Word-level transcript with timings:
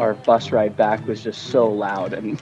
Our 0.00 0.14
bus 0.14 0.52
ride 0.52 0.76
back 0.76 1.06
was 1.06 1.22
just 1.22 1.48
so 1.48 1.68
loud, 1.68 2.14
and 2.14 2.40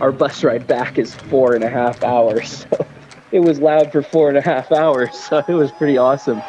our 0.00 0.12
bus 0.12 0.44
ride 0.44 0.66
back 0.66 0.98
is 0.98 1.14
four 1.14 1.54
and 1.54 1.64
a 1.64 1.70
half 1.70 2.02
hours. 2.02 2.66
So 3.30 3.36
it 3.36 3.40
was 3.40 3.60
loud 3.60 3.92
for 3.92 4.02
four 4.02 4.28
and 4.28 4.36
a 4.36 4.40
half 4.40 4.72
hours, 4.72 5.16
so 5.16 5.38
it 5.46 5.54
was 5.54 5.70
pretty 5.70 5.96
awesome. 5.96 6.42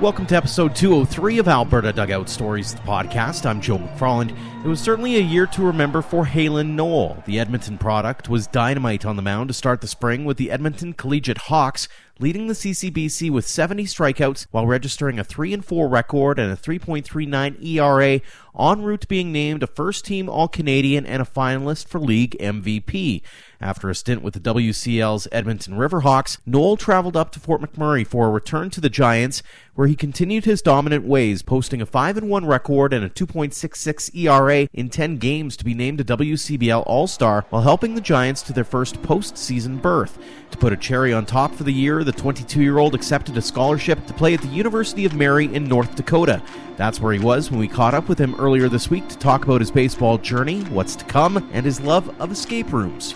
Welcome 0.00 0.24
to 0.28 0.34
episode 0.34 0.74
203 0.74 1.40
of 1.40 1.46
Alberta 1.46 1.92
Dugout 1.92 2.30
Stories, 2.30 2.74
the 2.74 2.80
podcast. 2.80 3.44
I'm 3.44 3.60
Joe 3.60 3.76
McFarland. 3.76 4.34
It 4.64 4.66
was 4.66 4.80
certainly 4.80 5.18
a 5.18 5.20
year 5.20 5.46
to 5.48 5.62
remember 5.62 6.00
for 6.00 6.24
Haylen 6.24 6.74
Knoll. 6.74 7.22
The 7.26 7.38
Edmonton 7.38 7.76
product 7.76 8.26
was 8.26 8.46
dynamite 8.46 9.04
on 9.04 9.16
the 9.16 9.22
mound 9.22 9.48
to 9.48 9.54
start 9.54 9.82
the 9.82 9.86
spring 9.86 10.24
with 10.24 10.38
the 10.38 10.50
Edmonton 10.50 10.94
Collegiate 10.94 11.36
Hawks 11.36 11.86
leading 12.20 12.48
the 12.48 12.54
CCBC 12.54 13.30
with 13.30 13.46
70 13.46 13.84
strikeouts 13.84 14.46
while 14.50 14.66
registering 14.66 15.18
a 15.18 15.24
3 15.24 15.54
and 15.54 15.64
4 15.64 15.88
record 15.88 16.38
and 16.38 16.52
a 16.52 16.56
3.39 16.56 17.64
ERA, 17.64 18.20
en 18.58 18.82
route 18.82 19.00
to 19.00 19.08
being 19.08 19.32
named 19.32 19.62
a 19.62 19.66
first 19.66 20.04
team 20.04 20.28
All 20.28 20.48
Canadian 20.48 21.06
and 21.06 21.22
a 21.22 21.24
finalist 21.24 21.88
for 21.88 21.98
league 21.98 22.36
MVP. 22.38 23.22
After 23.60 23.90
a 23.90 23.94
stint 23.94 24.22
with 24.22 24.34
the 24.34 24.40
WCL's 24.40 25.28
Edmonton 25.32 25.74
Riverhawks, 25.74 26.38
Knoll 26.46 26.76
traveled 26.76 27.16
up 27.16 27.30
to 27.32 27.40
Fort 27.40 27.60
McMurray 27.60 28.06
for 28.06 28.26
a 28.26 28.30
return 28.30 28.70
to 28.70 28.80
the 28.80 28.88
Giants, 28.88 29.42
where 29.74 29.86
he 29.86 29.94
continued 29.94 30.44
his 30.44 30.62
dominant 30.62 31.06
ways, 31.06 31.42
posting 31.42 31.80
a 31.80 31.86
5 31.86 32.16
and 32.18 32.28
1 32.28 32.46
record 32.46 32.92
and 32.92 33.04
a 33.04 33.08
2.66 33.08 34.14
ERA 34.14 34.68
in 34.72 34.88
10 34.88 35.18
games 35.18 35.56
to 35.56 35.64
be 35.64 35.74
named 35.74 36.00
a 36.00 36.04
WCBL 36.04 36.82
All-Star 36.86 37.44
while 37.50 37.62
helping 37.62 37.94
the 37.94 38.00
Giants 38.00 38.42
to 38.42 38.52
their 38.52 38.64
first 38.64 39.00
postseason 39.02 39.80
berth. 39.80 40.18
To 40.50 40.58
put 40.58 40.72
a 40.72 40.76
cherry 40.76 41.12
on 41.12 41.26
top 41.26 41.54
for 41.54 41.62
the 41.62 41.72
year, 41.72 42.02
the 42.10 42.22
22-year-old 42.22 42.96
accepted 42.96 43.36
a 43.36 43.42
scholarship 43.42 44.04
to 44.06 44.12
play 44.12 44.34
at 44.34 44.42
the 44.42 44.48
University 44.48 45.04
of 45.04 45.14
Mary 45.14 45.44
in 45.54 45.62
North 45.62 45.94
Dakota. 45.94 46.42
That's 46.76 46.98
where 46.98 47.12
he 47.12 47.20
was 47.20 47.52
when 47.52 47.60
we 47.60 47.68
caught 47.68 47.94
up 47.94 48.08
with 48.08 48.18
him 48.18 48.34
earlier 48.40 48.68
this 48.68 48.90
week 48.90 49.06
to 49.10 49.18
talk 49.18 49.44
about 49.44 49.60
his 49.60 49.70
baseball 49.70 50.18
journey, 50.18 50.62
what's 50.62 50.96
to 50.96 51.04
come, 51.04 51.48
and 51.52 51.64
his 51.64 51.80
love 51.80 52.08
of 52.20 52.32
escape 52.32 52.72
rooms. 52.72 53.14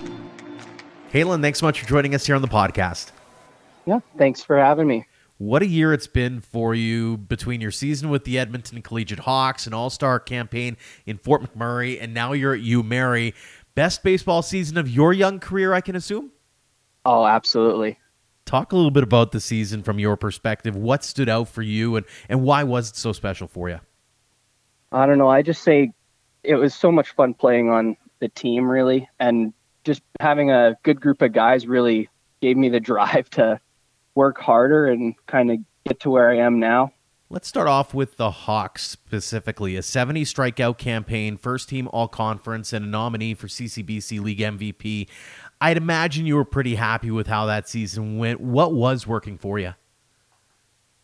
Haylen, 1.13 1.41
thanks 1.41 1.59
so 1.59 1.67
much 1.67 1.81
for 1.81 1.89
joining 1.89 2.15
us 2.15 2.25
here 2.25 2.37
on 2.37 2.43
the 2.43 2.47
podcast. 2.47 3.11
Yeah, 3.85 3.99
thanks 4.17 4.45
for 4.45 4.57
having 4.57 4.87
me. 4.87 5.07
What 5.39 5.63
a 5.63 5.67
year 5.67 5.93
it's 5.93 6.07
been 6.07 6.41
for 6.41 6.73
you 6.73 7.17
between 7.17 7.61
your 7.61 7.73
season 7.73 8.11
with 8.11 8.23
the 8.25 8.39
Edmonton 8.39 8.81
Collegiate 8.81 9.21
Hawks, 9.21 9.67
an 9.67 9.75
all 9.75 9.91
star 9.91 10.21
campaign 10.21 10.77
in 11.05 11.19
Fort 11.19 11.43
McMurray, 11.43 12.01
and 12.01 12.15
now 12.15 12.33
you're 12.33 12.55
at 12.55 12.61
U 12.61 12.85
Mary. 12.85 13.35
Best 13.75 14.05
baseball 14.05 14.43
season 14.43 14.79
of 14.79 14.89
your 14.89 15.13
young 15.13 15.41
career, 15.41 15.73
I 15.73 15.81
can 15.81 15.97
assume? 15.97 16.31
Oh, 17.05 17.27
absolutely. 17.27 17.99
Talk 18.47 18.73
a 18.73 18.77
little 18.77 18.91
bit 18.91 19.03
about 19.03 19.33
the 19.33 19.41
season 19.41 19.83
from 19.83 19.99
your 19.99 20.17
perspective. 20.17 20.77
What 20.77 21.03
stood 21.05 21.29
out 21.29 21.49
for 21.49 21.63
you, 21.63 21.97
and, 21.97 22.07
and 22.29 22.43
why 22.43 22.63
was 22.63 22.91
it 22.91 22.97
so 22.97 23.13
special 23.13 23.49
for 23.49 23.69
you? 23.69 23.81
I 24.93 25.07
don't 25.07 25.19
know. 25.19 25.29
I 25.29 25.43
just 25.43 25.63
say 25.63 25.93
it 26.43 26.57
was 26.57 26.75
so 26.75 26.93
much 26.93 27.13
fun 27.13 27.35
playing 27.35 27.71
on 27.71 27.97
the 28.21 28.29
team, 28.29 28.71
really, 28.71 29.09
and 29.19 29.53
just 29.85 30.03
having 30.21 30.51
a 30.51 30.77
good 30.83 31.01
group 31.01 31.23
of 31.23 31.33
guys 31.33 31.67
really 31.67 32.09
gave 32.41 32.57
me 32.57 32.69
the 32.69 32.81
drive 32.81 33.31
to 33.31 33.61
work 34.15 34.39
harder 34.39 34.87
and 34.87 35.15
kind 35.27 35.51
of 35.51 35.59
get 35.87 36.01
to 36.01 36.11
where 36.11 36.31
I 36.31 36.37
am 36.37 36.61
now. 36.61 36.93
Let's 37.31 37.49
start 37.49 37.67
off 37.67 37.95
with 37.95 38.17
the 38.17 38.31
Hawks 38.31 38.83
specifically. 38.83 39.77
A 39.77 39.83
70 39.83 40.25
strikeout 40.25 40.79
campaign, 40.79 41.37
first 41.37 41.69
team 41.69 41.89
all 41.89 42.07
conference, 42.07 42.73
and 42.73 42.85
a 42.85 42.89
nominee 42.89 43.35
for 43.35 43.49
CCBC 43.49 44.21
League 44.21 44.39
MVP. 44.39 45.09
I'd 45.61 45.77
imagine 45.77 46.27
you 46.27 46.37
were 46.37 46.45
pretty 46.45 46.75
happy 46.75 47.11
with 47.11 47.27
how 47.27 47.47
that 47.47 47.69
season 47.69 48.19
went. 48.19 48.41
What 48.41 48.75
was 48.75 49.07
working 49.07 49.39
for 49.39 49.59
you? 49.59 49.75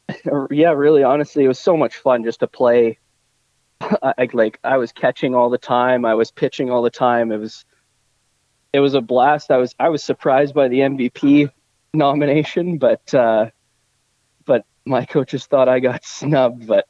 yeah, 0.51 0.73
really, 0.73 1.03
honestly, 1.03 1.45
it 1.45 1.49
was 1.49 1.59
so 1.59 1.77
much 1.77 1.97
fun 1.97 2.25
just 2.25 2.41
to 2.41 2.47
play. 2.47 2.99
I, 3.81 4.29
like 4.33 4.59
I 4.63 4.77
was 4.77 4.93
catching 4.93 5.35
all 5.35 5.51
the 5.51 5.59
time, 5.59 6.05
I 6.05 6.15
was 6.15 6.31
pitching 6.31 6.71
all 6.71 6.83
the 6.83 6.91
time. 6.91 7.33
It 7.33 7.39
was 7.39 7.65
it 8.73 8.81
was 8.81 8.95
a 8.95 9.01
blast. 9.01 9.51
I 9.51 9.57
was 9.57 9.75
I 9.79 9.89
was 9.89 10.03
surprised 10.03 10.55
by 10.55 10.69
the 10.69 10.81
MVP 10.81 11.51
nomination, 11.95 12.79
but 12.79 13.13
uh, 13.15 13.51
but 14.45 14.65
my 14.85 15.05
coaches 15.05 15.47
thought 15.47 15.69
I 15.69 15.81
got 15.81 16.05
snubbed. 16.05 16.67
But 16.67 16.87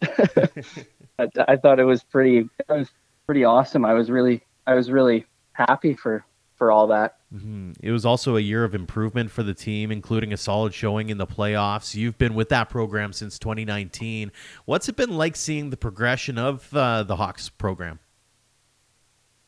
I, 1.19 1.29
I 1.49 1.57
thought 1.57 1.79
it 1.79 1.85
was 1.85 2.03
pretty 2.03 2.39
it 2.39 2.69
was 2.69 2.91
pretty 3.27 3.45
awesome. 3.45 3.85
I 3.85 3.95
was 3.95 4.11
really 4.11 4.43
I 4.67 4.75
was 4.75 4.91
really 4.91 5.27
happy 5.53 5.95
for 5.95 6.25
for 6.61 6.71
all 6.71 6.89
that. 6.89 7.17
Mm-hmm. 7.35 7.73
It 7.81 7.91
was 7.91 8.05
also 8.05 8.37
a 8.37 8.41
year 8.41 8.65
of 8.65 8.75
improvement 8.75 9.31
for 9.31 9.43
the 9.43 9.55
team, 9.55 9.91
including 9.91 10.31
a 10.35 10.37
solid 10.37 10.75
showing 10.75 11.09
in 11.09 11.17
the 11.17 11.27
playoffs. 11.27 11.95
You've 11.95 12.19
been 12.19 12.35
with 12.35 12.51
that 12.51 12.69
program 12.69 13.15
since 13.15 13.39
2019. 13.39 14.31
What's 14.67 14.87
it 14.87 14.95
been 14.95 15.17
like 15.17 15.37
seeing 15.37 15.71
the 15.71 15.79
progression 15.79 16.37
of 16.37 16.69
uh, 16.75 17.05
the 17.05 17.17
Hawks 17.17 17.49
program? 17.49 17.99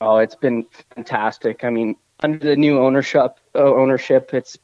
Oh, 0.01 0.17
it's 0.17 0.35
been 0.35 0.65
fantastic. 0.95 1.65
I 1.65 1.69
mean, 1.69 1.97
under 2.21 2.39
the 2.39 2.57
new 2.57 2.79
ownership, 2.79 3.37
uh, 3.55 3.59
ownership, 3.59 4.33
it's 4.33 4.57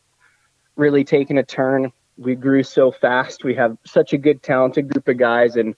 really 0.76 1.04
taken 1.04 1.36
a 1.36 1.42
turn. 1.42 1.92
We 2.16 2.34
grew 2.34 2.62
so 2.62 2.90
fast. 2.90 3.44
We 3.44 3.54
have 3.56 3.76
such 3.84 4.14
a 4.14 4.18
good, 4.18 4.42
talented 4.42 4.88
group 4.90 5.06
of 5.06 5.18
guys 5.18 5.56
and 5.56 5.74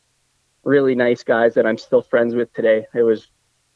really 0.63 0.95
nice 0.95 1.25
guys 1.25 1.55
that 1.55 1.67
I'm 1.67 1.79
still 1.79 2.01
friends 2.01 2.37
with 2.37 2.53
today. 2.55 2.87
It 2.95 3.03
was 3.03 3.27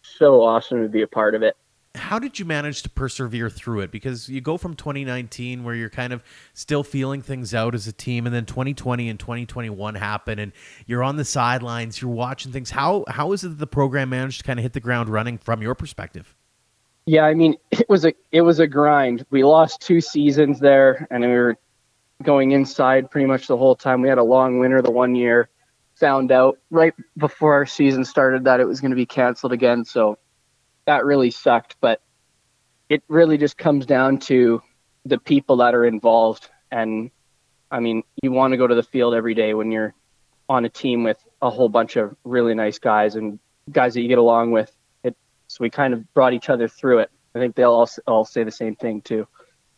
so 0.02 0.42
awesome 0.42 0.80
to 0.80 0.88
be 0.88 1.02
a 1.02 1.08
part 1.08 1.34
of 1.34 1.42
it. 1.42 1.56
How 1.94 2.18
did 2.18 2.38
you 2.38 2.44
manage 2.44 2.82
to 2.82 2.90
persevere 2.90 3.48
through 3.48 3.80
it? 3.80 3.92
Because 3.92 4.28
you 4.28 4.40
go 4.40 4.56
from 4.56 4.74
2019, 4.74 5.62
where 5.62 5.76
you're 5.76 5.90
kind 5.90 6.12
of 6.12 6.24
still 6.52 6.82
feeling 6.82 7.22
things 7.22 7.54
out 7.54 7.74
as 7.74 7.86
a 7.86 7.92
team, 7.92 8.26
and 8.26 8.34
then 8.34 8.46
2020 8.46 9.08
and 9.08 9.18
2021 9.18 9.94
happen, 9.94 10.38
and 10.40 10.52
you're 10.86 11.04
on 11.04 11.16
the 11.16 11.24
sidelines, 11.24 12.02
you're 12.02 12.10
watching 12.10 12.50
things. 12.50 12.70
How 12.70 13.04
how 13.08 13.32
is 13.32 13.44
it 13.44 13.50
that 13.50 13.58
the 13.58 13.66
program 13.66 14.10
managed 14.10 14.40
to 14.40 14.44
kind 14.44 14.58
of 14.58 14.64
hit 14.64 14.72
the 14.72 14.80
ground 14.80 15.08
running 15.08 15.38
from 15.38 15.62
your 15.62 15.74
perspective? 15.76 16.34
Yeah, 17.06 17.24
I 17.24 17.34
mean, 17.34 17.56
it 17.70 17.88
was 17.88 18.04
a 18.04 18.12
it 18.32 18.42
was 18.42 18.58
a 18.58 18.66
grind. 18.66 19.24
We 19.30 19.44
lost 19.44 19.80
two 19.80 20.00
seasons 20.00 20.60
there, 20.60 21.06
and 21.10 21.22
we 21.22 21.30
were 21.30 21.56
going 22.22 22.52
inside 22.52 23.10
pretty 23.10 23.26
much 23.26 23.46
the 23.46 23.56
whole 23.56 23.76
time. 23.76 24.02
We 24.02 24.08
had 24.08 24.18
a 24.18 24.24
long 24.24 24.58
winter 24.58 24.82
the 24.82 24.90
one 24.90 25.14
year. 25.14 25.48
Found 26.00 26.32
out 26.32 26.58
right 26.70 26.92
before 27.16 27.52
our 27.52 27.66
season 27.66 28.04
started 28.04 28.42
that 28.44 28.58
it 28.58 28.64
was 28.64 28.80
going 28.80 28.90
to 28.90 28.96
be 28.96 29.06
canceled 29.06 29.52
again, 29.52 29.84
so 29.84 30.18
that 30.86 31.04
really 31.04 31.30
sucked. 31.30 31.76
But 31.80 32.00
it 32.88 33.02
really 33.08 33.38
just 33.38 33.56
comes 33.56 33.86
down 33.86 34.18
to 34.20 34.62
the 35.04 35.18
people 35.18 35.56
that 35.58 35.74
are 35.74 35.84
involved, 35.84 36.48
and 36.70 37.10
I 37.70 37.80
mean, 37.80 38.02
you 38.22 38.32
want 38.32 38.52
to 38.52 38.56
go 38.56 38.66
to 38.66 38.74
the 38.74 38.82
field 38.82 39.14
every 39.14 39.34
day 39.34 39.54
when 39.54 39.70
you're 39.70 39.94
on 40.48 40.64
a 40.64 40.68
team 40.68 41.04
with 41.04 41.22
a 41.40 41.50
whole 41.50 41.68
bunch 41.68 41.96
of 41.96 42.14
really 42.24 42.54
nice 42.54 42.78
guys 42.78 43.14
and 43.16 43.38
guys 43.70 43.94
that 43.94 44.02
you 44.02 44.08
get 44.08 44.18
along 44.18 44.50
with 44.50 44.70
so 45.48 45.58
we 45.60 45.70
kind 45.70 45.94
of 45.94 46.12
brought 46.14 46.32
each 46.32 46.48
other 46.48 46.68
through 46.68 47.00
it. 47.00 47.10
I 47.34 47.38
think 47.38 47.54
they'll 47.54 47.72
all, 47.72 47.88
all 48.06 48.24
say 48.24 48.44
the 48.44 48.50
same 48.50 48.76
thing 48.76 49.02
too. 49.02 49.26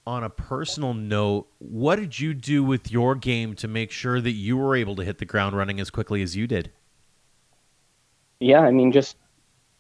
On 0.07 0.23
a 0.23 0.31
personal 0.31 0.95
note, 0.95 1.49
what 1.59 1.97
did 1.97 2.19
you 2.19 2.33
do 2.33 2.63
with 2.63 2.91
your 2.91 3.15
game 3.15 3.55
to 3.57 3.69
make 3.69 3.91
sure 3.91 4.21
that 4.21 4.33
you 4.33 4.57
were 4.57 4.77
able 4.77 4.95
to 4.97 5.05
hit 5.05 5.19
the 5.19 5.25
ground 5.25 5.57
running 5.57 5.81
as 5.81 5.91
quickly 5.91 6.23
as 6.23 6.37
you 6.37 6.47
did? 6.47 6.71
Yeah, 8.39 8.61
I 8.61 8.71
mean, 8.71 8.93
just 8.93 9.17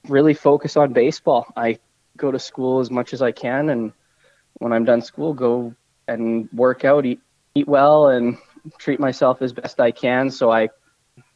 really 0.08 0.34
focus 0.34 0.76
on 0.76 0.92
baseball. 0.92 1.46
I 1.56 1.78
go 2.16 2.30
to 2.30 2.38
school 2.38 2.80
as 2.80 2.90
much 2.90 3.12
as 3.12 3.22
I 3.22 3.32
can, 3.32 3.68
and 3.70 3.92
when 4.54 4.72
I'm 4.72 4.84
done 4.84 5.02
school, 5.02 5.34
go 5.34 5.74
and 6.08 6.48
work 6.52 6.84
out, 6.84 7.04
eat, 7.04 7.20
eat 7.54 7.68
well, 7.68 8.08
and 8.08 8.38
treat 8.78 9.00
myself 9.00 9.42
as 9.42 9.52
best 9.52 9.80
I 9.80 9.90
can 9.90 10.30
so 10.30 10.50
I 10.50 10.68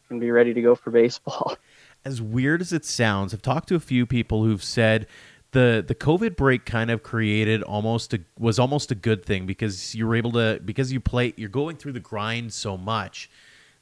can 0.08 0.18
be 0.18 0.30
ready 0.30 0.54
to 0.54 0.62
go 0.62 0.74
for 0.74 0.90
baseball. 0.90 1.56
as 2.04 2.20
weird 2.20 2.60
as 2.60 2.72
it 2.72 2.84
sounds, 2.84 3.34
I've 3.34 3.42
talked 3.42 3.68
to 3.68 3.74
a 3.74 3.80
few 3.80 4.06
people 4.06 4.44
who've 4.44 4.62
said 4.62 5.06
the 5.52 5.84
the 5.86 5.94
COVID 5.94 6.36
break 6.36 6.64
kind 6.64 6.90
of 6.90 7.02
created 7.02 7.62
almost 7.62 8.14
a 8.14 8.20
was 8.38 8.58
almost 8.58 8.90
a 8.90 8.94
good 8.94 9.24
thing 9.24 9.46
because 9.46 9.94
you 9.94 10.06
were 10.06 10.14
able 10.14 10.32
to 10.32 10.60
because 10.64 10.92
you 10.92 11.00
play 11.00 11.34
you're 11.36 11.48
going 11.48 11.76
through 11.76 11.92
the 11.92 12.00
grind 12.00 12.52
so 12.52 12.76
much 12.76 13.28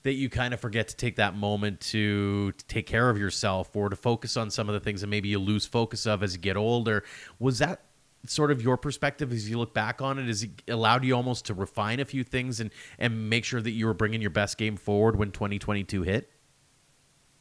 that 0.04 0.14
you 0.14 0.28
kind 0.28 0.54
of 0.54 0.60
forget 0.60 0.88
to 0.88 0.96
take 0.96 1.16
that 1.16 1.36
moment 1.36 1.80
to, 1.80 2.52
to 2.52 2.64
take 2.66 2.86
care 2.86 3.10
of 3.10 3.18
yourself 3.18 3.74
or 3.74 3.88
to 3.88 3.96
focus 3.96 4.36
on 4.36 4.50
some 4.50 4.68
of 4.68 4.72
the 4.72 4.80
things 4.80 5.00
that 5.00 5.08
maybe 5.08 5.28
you 5.28 5.38
lose 5.38 5.66
focus 5.66 6.06
of 6.06 6.22
as 6.22 6.34
you 6.34 6.40
get 6.40 6.56
older. 6.56 7.04
Was 7.38 7.58
that 7.58 7.82
sort 8.26 8.50
of 8.50 8.62
your 8.62 8.76
perspective 8.76 9.32
as 9.32 9.48
you 9.48 9.58
look 9.58 9.74
back 9.74 10.00
on 10.00 10.18
it? 10.18 10.26
Has 10.26 10.44
it 10.44 10.50
allowed 10.68 11.04
you 11.04 11.14
almost 11.14 11.46
to 11.46 11.54
refine 11.54 12.00
a 12.00 12.04
few 12.04 12.24
things 12.24 12.60
and 12.60 12.70
and 12.98 13.28
make 13.28 13.44
sure 13.44 13.60
that 13.60 13.70
you 13.70 13.86
were 13.86 13.94
bringing 13.94 14.20
your 14.20 14.30
best 14.30 14.58
game 14.58 14.76
forward 14.76 15.16
when 15.16 15.30
2022 15.30 16.02
hit? 16.02 16.30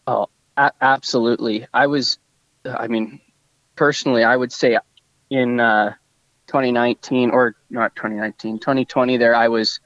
Oh, 0.06 0.28
a- 0.56 0.72
absolutely. 0.82 1.68
I 1.74 1.88
was, 1.88 2.18
I 2.66 2.88
mean, 2.88 3.20
personally, 3.76 4.24
I 4.24 4.36
would 4.36 4.52
say 4.52 4.78
in 5.30 5.60
uh, 5.60 5.94
2019 6.48 7.32
or 7.32 7.56
not 7.70 7.96
2019, 7.96 8.60
2020, 8.60 9.18
there 9.18 9.36
I 9.36 9.50
was 9.50 9.80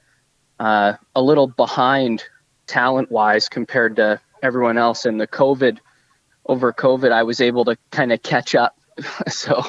uh, 0.60 0.94
a 1.14 1.22
little 1.22 1.48
behind 1.48 2.22
talent 2.72 3.10
wise 3.10 3.50
compared 3.50 3.96
to 3.96 4.18
everyone 4.42 4.78
else. 4.78 5.04
And 5.04 5.20
the 5.20 5.26
COVID, 5.26 5.78
over 6.46 6.72
COVID, 6.72 7.12
I 7.12 7.22
was 7.22 7.40
able 7.40 7.66
to 7.66 7.76
kind 7.90 8.12
of 8.12 8.22
catch 8.22 8.54
up. 8.54 8.78
so 9.28 9.62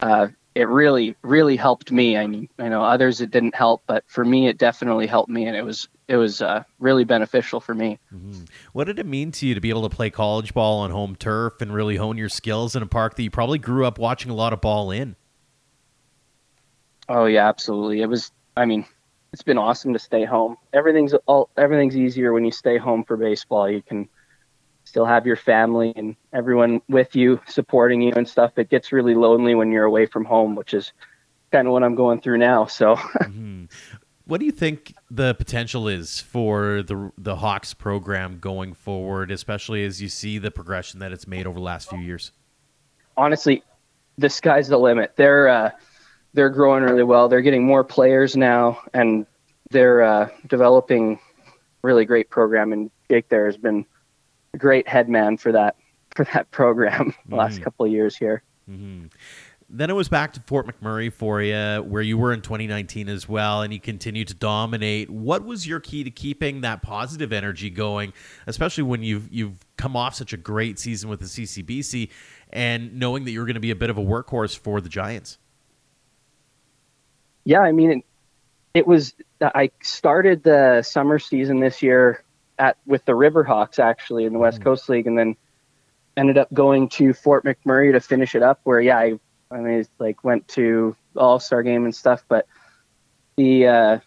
uh, 0.00 0.28
it 0.54 0.68
really, 0.68 1.14
really 1.22 1.56
helped 1.56 1.92
me. 1.92 2.16
I 2.16 2.26
mean, 2.26 2.48
I 2.58 2.70
know 2.70 2.82
others 2.82 3.20
it 3.20 3.30
didn't 3.30 3.54
help, 3.54 3.82
but 3.86 4.04
for 4.06 4.24
me, 4.24 4.48
it 4.48 4.56
definitely 4.56 5.06
helped 5.06 5.28
me, 5.28 5.44
and 5.44 5.54
it 5.54 5.64
was 5.64 5.86
it 6.08 6.16
was 6.16 6.42
uh, 6.42 6.64
really 6.78 7.04
beneficial 7.04 7.60
for 7.60 7.74
me. 7.74 7.98
Mm-hmm. 8.12 8.44
What 8.72 8.84
did 8.84 8.98
it 8.98 9.06
mean 9.06 9.30
to 9.32 9.46
you 9.46 9.54
to 9.54 9.60
be 9.60 9.70
able 9.70 9.88
to 9.88 9.94
play 9.94 10.10
college 10.10 10.52
ball 10.54 10.80
on 10.80 10.90
home 10.90 11.14
turf 11.14 11.60
and 11.60 11.72
really 11.72 11.96
hone 11.96 12.16
your 12.16 12.28
skills 12.28 12.74
in 12.74 12.82
a 12.82 12.86
park 12.86 13.14
that 13.16 13.22
you 13.22 13.30
probably 13.30 13.58
grew 13.58 13.86
up 13.86 13.98
watching 13.98 14.30
a 14.30 14.34
lot 14.34 14.52
of 14.52 14.60
ball 14.60 14.90
in? 14.90 15.14
Oh 17.08 17.26
yeah, 17.26 17.48
absolutely. 17.48 18.00
It 18.00 18.06
was. 18.06 18.32
I 18.56 18.64
mean, 18.64 18.86
it's 19.32 19.42
been 19.42 19.58
awesome 19.58 19.92
to 19.92 19.98
stay 19.98 20.24
home. 20.24 20.56
Everything's 20.72 21.14
all 21.26 21.50
everything's 21.56 21.96
easier 21.96 22.32
when 22.32 22.44
you 22.44 22.50
stay 22.50 22.78
home 22.78 23.04
for 23.04 23.16
baseball. 23.16 23.70
You 23.70 23.82
can 23.82 24.08
still 24.84 25.04
have 25.04 25.26
your 25.26 25.36
family 25.36 25.92
and 25.96 26.16
everyone 26.32 26.82
with 26.88 27.14
you 27.14 27.40
supporting 27.46 28.00
you 28.02 28.12
and 28.16 28.28
stuff. 28.28 28.58
It 28.58 28.70
gets 28.70 28.92
really 28.92 29.14
lonely 29.14 29.54
when 29.54 29.70
you're 29.70 29.84
away 29.84 30.06
from 30.06 30.24
home, 30.24 30.56
which 30.56 30.74
is 30.74 30.92
kind 31.52 31.66
of 31.66 31.72
what 31.72 31.84
I'm 31.84 31.94
going 31.94 32.20
through 32.20 32.38
now. 32.38 32.66
So, 32.66 32.96
mm-hmm. 32.96 33.64
what 34.24 34.40
do 34.40 34.46
you 34.46 34.52
think 34.52 34.94
the 35.10 35.34
potential 35.34 35.86
is 35.86 36.20
for 36.20 36.82
the 36.82 37.12
the 37.16 37.36
Hawks 37.36 37.72
program 37.72 38.38
going 38.40 38.74
forward, 38.74 39.30
especially 39.30 39.84
as 39.84 40.02
you 40.02 40.08
see 40.08 40.38
the 40.38 40.50
progression 40.50 40.98
that 41.00 41.12
it's 41.12 41.26
made 41.26 41.46
over 41.46 41.58
the 41.58 41.64
last 41.64 41.88
few 41.88 42.00
years? 42.00 42.32
Honestly, 43.16 43.62
the 44.18 44.28
sky's 44.28 44.68
the 44.68 44.78
limit. 44.78 45.12
They're 45.16 45.48
uh, 45.48 45.70
they're 46.34 46.50
growing 46.50 46.84
really 46.84 47.02
well. 47.02 47.28
They're 47.28 47.40
getting 47.40 47.64
more 47.64 47.84
players 47.84 48.36
now, 48.36 48.80
and 48.94 49.26
they're 49.70 50.02
uh, 50.02 50.28
developing 50.46 51.18
really 51.82 52.04
great 52.04 52.30
program. 52.30 52.72
And 52.72 52.90
Jake 53.10 53.28
there 53.28 53.46
has 53.46 53.56
been 53.56 53.86
a 54.54 54.58
great 54.58 54.86
head 54.88 55.08
man 55.08 55.36
for 55.36 55.52
that 55.52 55.76
for 56.14 56.24
that 56.26 56.50
program 56.50 57.14
the 57.28 57.36
last 57.36 57.54
mm-hmm. 57.54 57.64
couple 57.64 57.86
of 57.86 57.92
years 57.92 58.16
here. 58.16 58.42
Mm-hmm. 58.70 59.06
Then 59.72 59.88
it 59.88 59.92
was 59.92 60.08
back 60.08 60.32
to 60.32 60.40
Fort 60.40 60.66
McMurray 60.66 61.12
for 61.12 61.40
you, 61.40 61.84
where 61.84 62.02
you 62.02 62.18
were 62.18 62.32
in 62.32 62.40
2019 62.40 63.08
as 63.08 63.28
well, 63.28 63.62
and 63.62 63.72
you 63.72 63.78
continued 63.78 64.26
to 64.26 64.34
dominate. 64.34 65.08
What 65.08 65.44
was 65.44 65.64
your 65.64 65.78
key 65.78 66.02
to 66.02 66.10
keeping 66.10 66.62
that 66.62 66.82
positive 66.82 67.32
energy 67.32 67.70
going, 67.70 68.12
especially 68.48 68.82
when 68.82 69.04
you've 69.04 69.32
you've 69.32 69.64
come 69.76 69.94
off 69.94 70.16
such 70.16 70.32
a 70.32 70.36
great 70.36 70.80
season 70.80 71.08
with 71.08 71.20
the 71.20 71.26
CCBC, 71.26 72.08
and 72.52 72.98
knowing 72.98 73.24
that 73.24 73.30
you're 73.30 73.46
going 73.46 73.54
to 73.54 73.60
be 73.60 73.70
a 73.70 73.76
bit 73.76 73.90
of 73.90 73.98
a 73.98 74.02
workhorse 74.02 74.58
for 74.58 74.80
the 74.80 74.88
Giants? 74.88 75.38
Yeah, 77.50 77.62
I 77.62 77.72
mean, 77.72 77.90
it, 77.90 78.04
it 78.74 78.86
was. 78.86 79.12
I 79.40 79.72
started 79.82 80.44
the 80.44 80.82
summer 80.82 81.18
season 81.18 81.58
this 81.58 81.82
year 81.82 82.22
at 82.60 82.76
with 82.86 83.04
the 83.06 83.12
Riverhawks 83.12 83.80
actually 83.80 84.24
in 84.24 84.32
the 84.32 84.38
West 84.38 84.60
mm. 84.60 84.62
Coast 84.62 84.88
League, 84.88 85.08
and 85.08 85.18
then 85.18 85.34
ended 86.16 86.38
up 86.38 86.54
going 86.54 86.88
to 86.90 87.12
Fort 87.12 87.44
McMurray 87.44 87.90
to 87.90 87.98
finish 87.98 88.36
it 88.36 88.44
up. 88.44 88.60
Where 88.62 88.80
yeah, 88.80 88.98
I, 88.98 89.18
I 89.50 89.56
mean, 89.58 89.84
like 89.98 90.22
went 90.22 90.46
to 90.50 90.94
All 91.16 91.40
Star 91.40 91.64
game 91.64 91.84
and 91.84 91.92
stuff, 91.92 92.22
but 92.28 92.46
the 93.34 93.66
uh, 93.66 93.98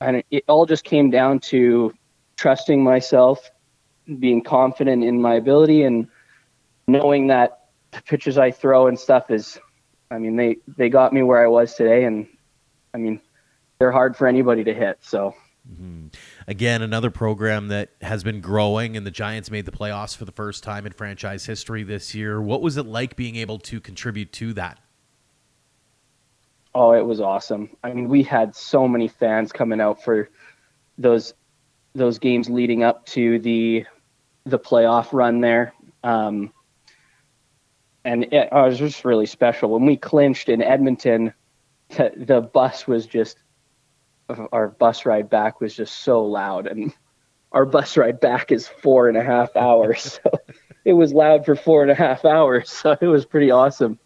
and 0.00 0.22
it 0.30 0.44
all 0.46 0.64
just 0.64 0.84
came 0.84 1.10
down 1.10 1.40
to 1.40 1.92
trusting 2.36 2.84
myself, 2.84 3.50
being 4.20 4.44
confident 4.44 5.02
in 5.02 5.20
my 5.20 5.34
ability, 5.34 5.82
and 5.82 6.06
knowing 6.86 7.26
that 7.26 7.64
the 7.90 8.00
pitches 8.02 8.38
I 8.38 8.52
throw 8.52 8.86
and 8.86 8.96
stuff 8.96 9.28
is 9.28 9.58
I 10.10 10.18
mean, 10.18 10.36
they 10.36 10.58
they 10.76 10.88
got 10.88 11.12
me 11.12 11.22
where 11.22 11.42
I 11.42 11.46
was 11.46 11.74
today, 11.74 12.04
and 12.04 12.26
I 12.94 12.98
mean, 12.98 13.20
they're 13.78 13.92
hard 13.92 14.16
for 14.16 14.26
anybody 14.26 14.64
to 14.64 14.74
hit. 14.74 14.98
So. 15.00 15.34
Mm-hmm. 15.70 16.08
Again, 16.46 16.80
another 16.80 17.10
program 17.10 17.66
that 17.68 17.90
has 18.00 18.22
been 18.22 18.40
growing, 18.40 18.96
and 18.96 19.04
the 19.04 19.10
Giants 19.10 19.50
made 19.50 19.64
the 19.64 19.72
playoffs 19.72 20.16
for 20.16 20.24
the 20.24 20.30
first 20.30 20.62
time 20.62 20.86
in 20.86 20.92
franchise 20.92 21.44
history 21.44 21.82
this 21.82 22.14
year. 22.14 22.40
What 22.40 22.62
was 22.62 22.76
it 22.76 22.86
like 22.86 23.16
being 23.16 23.34
able 23.34 23.58
to 23.58 23.80
contribute 23.80 24.32
to 24.34 24.52
that? 24.52 24.78
Oh, 26.72 26.92
it 26.92 27.04
was 27.04 27.20
awesome. 27.20 27.70
I 27.82 27.92
mean, 27.92 28.08
we 28.08 28.22
had 28.22 28.54
so 28.54 28.86
many 28.86 29.08
fans 29.08 29.50
coming 29.50 29.80
out 29.80 30.04
for 30.04 30.30
those 30.98 31.34
those 31.94 32.18
games 32.18 32.48
leading 32.48 32.84
up 32.84 33.06
to 33.06 33.38
the 33.40 33.86
the 34.44 34.58
playoff 34.58 35.12
run 35.12 35.40
there. 35.40 35.72
Um, 36.04 36.52
and 38.06 38.24
it, 38.32 38.48
oh, 38.52 38.64
it, 38.64 38.68
was 38.68 38.78
just 38.78 39.04
really 39.04 39.26
special. 39.26 39.70
When 39.70 39.84
we 39.84 39.96
clinched 39.96 40.48
in 40.48 40.62
Edmonton, 40.62 41.34
the, 41.90 42.12
the 42.16 42.40
bus 42.40 42.86
was 42.86 43.06
just 43.06 43.38
our 44.52 44.68
bus 44.68 45.06
ride 45.06 45.28
back 45.28 45.60
was 45.60 45.74
just 45.74 45.98
so 46.02 46.24
loud, 46.24 46.66
and 46.66 46.92
our 47.52 47.64
bus 47.66 47.96
ride 47.96 48.20
back 48.20 48.50
is 48.50 48.66
four 48.66 49.08
and 49.08 49.16
a 49.18 49.22
half 49.22 49.54
hours. 49.56 50.20
So 50.86 50.92
it 50.92 50.92
was 50.92 51.12
loud 51.12 51.44
for 51.44 51.56
four 51.56 51.82
and 51.82 51.90
a 51.90 51.96
half 51.96 52.24
hours. 52.24 52.70
So 52.70 52.96
it 53.00 53.08
was 53.08 53.26
pretty 53.26 53.50
awesome. 53.50 53.98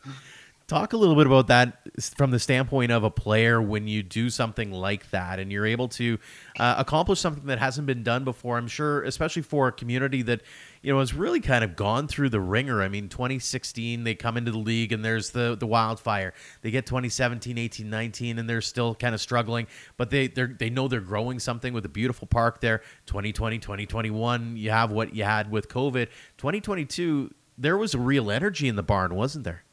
Talk 0.71 0.93
a 0.93 0.97
little 0.97 1.17
bit 1.17 1.27
about 1.27 1.49
that 1.49 1.79
from 2.17 2.31
the 2.31 2.39
standpoint 2.39 2.93
of 2.93 3.03
a 3.03 3.11
player 3.11 3.61
when 3.61 3.89
you 3.89 4.05
do 4.05 4.31
something 4.31 4.71
like 4.71 5.11
that 5.11 5.41
and 5.41 5.51
you're 5.51 5.67
able 5.67 5.89
to 5.89 6.17
uh, 6.61 6.77
accomplish 6.79 7.19
something 7.19 7.47
that 7.47 7.59
hasn't 7.59 7.89
been 7.89 8.05
done 8.05 8.23
before. 8.23 8.57
I'm 8.57 8.69
sure, 8.69 9.03
especially 9.03 9.43
for 9.43 9.67
a 9.67 9.73
community 9.73 10.23
that 10.23 10.43
you 10.81 10.93
know 10.93 11.01
has 11.01 11.13
really 11.13 11.41
kind 11.41 11.65
of 11.65 11.75
gone 11.75 12.07
through 12.07 12.29
the 12.29 12.39
ringer. 12.41 12.83
I 12.83 12.89
mean, 12.89 13.09
2016 13.09 14.05
they 14.05 14.15
come 14.15 14.37
into 14.37 14.53
the 14.53 14.59
league 14.59 14.93
and 14.93 15.05
there's 15.05 15.31
the 15.31 15.57
the 15.59 15.67
wildfire. 15.67 16.35
They 16.63 16.71
get 16.71 16.87
2017, 16.87 17.59
18, 17.59 17.91
19, 17.91 18.39
and 18.39 18.49
they're 18.49 18.61
still 18.61 18.95
kind 18.95 19.13
of 19.13 19.21
struggling, 19.21 19.67
but 19.97 20.11
they 20.11 20.29
they 20.29 20.47
they 20.47 20.71
know 20.71 20.87
they're 20.87 21.01
growing 21.01 21.41
something 21.41 21.75
with 21.75 21.85
a 21.85 21.89
beautiful 21.89 22.29
park 22.29 22.61
there. 22.61 22.83
2020, 23.07 23.59
2021, 23.59 24.57
you 24.57 24.71
have 24.71 24.93
what 24.93 25.17
you 25.17 25.25
had 25.25 25.51
with 25.51 25.69
COVID. 25.69 26.07
2022, 26.39 27.35
there 27.59 27.77
was 27.77 27.93
a 27.93 27.99
real 27.99 28.31
energy 28.31 28.69
in 28.69 28.77
the 28.77 28.85
barn, 28.85 29.17
wasn't 29.17 29.43
there? 29.43 29.65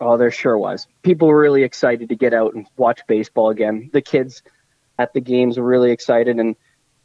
Oh, 0.00 0.16
there 0.16 0.30
sure 0.30 0.56
was. 0.56 0.86
People 1.02 1.28
were 1.28 1.40
really 1.40 1.64
excited 1.64 2.08
to 2.08 2.14
get 2.14 2.32
out 2.32 2.54
and 2.54 2.66
watch 2.76 3.00
baseball 3.08 3.50
again. 3.50 3.90
The 3.92 4.02
kids 4.02 4.42
at 4.98 5.12
the 5.12 5.20
games 5.20 5.58
were 5.58 5.64
really 5.64 5.90
excited, 5.90 6.38
and 6.38 6.54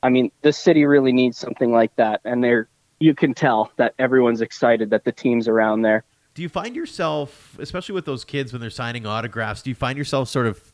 I 0.03 0.09
mean, 0.09 0.31
the 0.41 0.53
city 0.53 0.85
really 0.85 1.11
needs 1.11 1.37
something 1.37 1.71
like 1.71 1.95
that. 1.95 2.21
And 2.23 2.43
they're 2.43 2.67
you 2.99 3.15
can 3.15 3.33
tell 3.33 3.71
that 3.77 3.93
everyone's 3.99 4.41
excited 4.41 4.91
that 4.91 5.03
the 5.03 5.11
teams 5.11 5.47
around 5.47 5.81
there. 5.81 6.05
Do 6.35 6.41
you 6.41 6.49
find 6.49 6.75
yourself, 6.75 7.57
especially 7.59 7.93
with 7.93 8.05
those 8.05 8.23
kids 8.23 8.53
when 8.53 8.61
they're 8.61 8.69
signing 8.69 9.05
autographs, 9.05 9.61
do 9.61 9.69
you 9.69 9.75
find 9.75 9.97
yourself 9.97 10.29
sort 10.29 10.47
of 10.47 10.73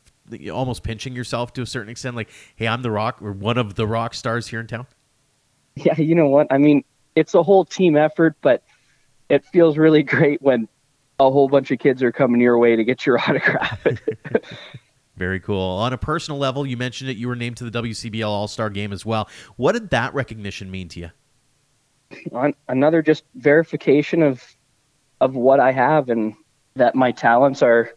almost 0.52 0.82
pinching 0.82 1.14
yourself 1.14 1.52
to 1.54 1.62
a 1.62 1.66
certain 1.66 1.90
extent, 1.90 2.16
like, 2.16 2.28
"Hey, 2.54 2.68
I'm 2.68 2.82
the 2.82 2.90
rock 2.90 3.20
or 3.20 3.32
one 3.32 3.58
of 3.58 3.74
the 3.74 3.86
rock 3.86 4.14
stars 4.14 4.48
here 4.48 4.60
in 4.60 4.66
town"? 4.66 4.86
Yeah, 5.74 5.98
you 5.98 6.14
know 6.14 6.28
what? 6.28 6.46
I 6.50 6.58
mean, 6.58 6.84
it's 7.14 7.34
a 7.34 7.42
whole 7.42 7.64
team 7.64 7.96
effort, 7.96 8.36
but 8.42 8.62
it 9.28 9.44
feels 9.46 9.76
really 9.76 10.02
great 10.14 10.42
when 10.42 10.68
a 11.20 11.30
whole 11.30 11.48
bunch 11.48 11.70
of 11.70 11.78
kids 11.78 12.02
are 12.02 12.10
coming 12.10 12.40
your 12.40 12.58
way 12.58 12.74
to 12.74 12.82
get 12.82 13.04
your 13.04 13.18
autograph. 13.28 13.86
Very 15.16 15.38
cool. 15.38 15.60
On 15.60 15.92
a 15.92 15.98
personal 15.98 16.40
level, 16.40 16.66
you 16.66 16.78
mentioned 16.78 17.10
it. 17.10 17.18
You 17.18 17.28
were 17.28 17.36
named 17.36 17.58
to 17.58 17.68
the 17.68 17.82
WCBL 17.82 18.26
All 18.26 18.48
Star 18.48 18.70
Game 18.70 18.90
as 18.90 19.04
well. 19.04 19.28
What 19.56 19.72
did 19.72 19.90
that 19.90 20.14
recognition 20.14 20.70
mean 20.70 20.88
to 20.88 21.00
you? 21.00 21.10
On 22.32 22.54
another 22.68 23.02
just 23.02 23.24
verification 23.34 24.22
of 24.22 24.42
of 25.20 25.36
what 25.36 25.60
I 25.60 25.72
have 25.72 26.08
and 26.08 26.34
that 26.74 26.94
my 26.94 27.12
talents 27.12 27.62
are 27.62 27.92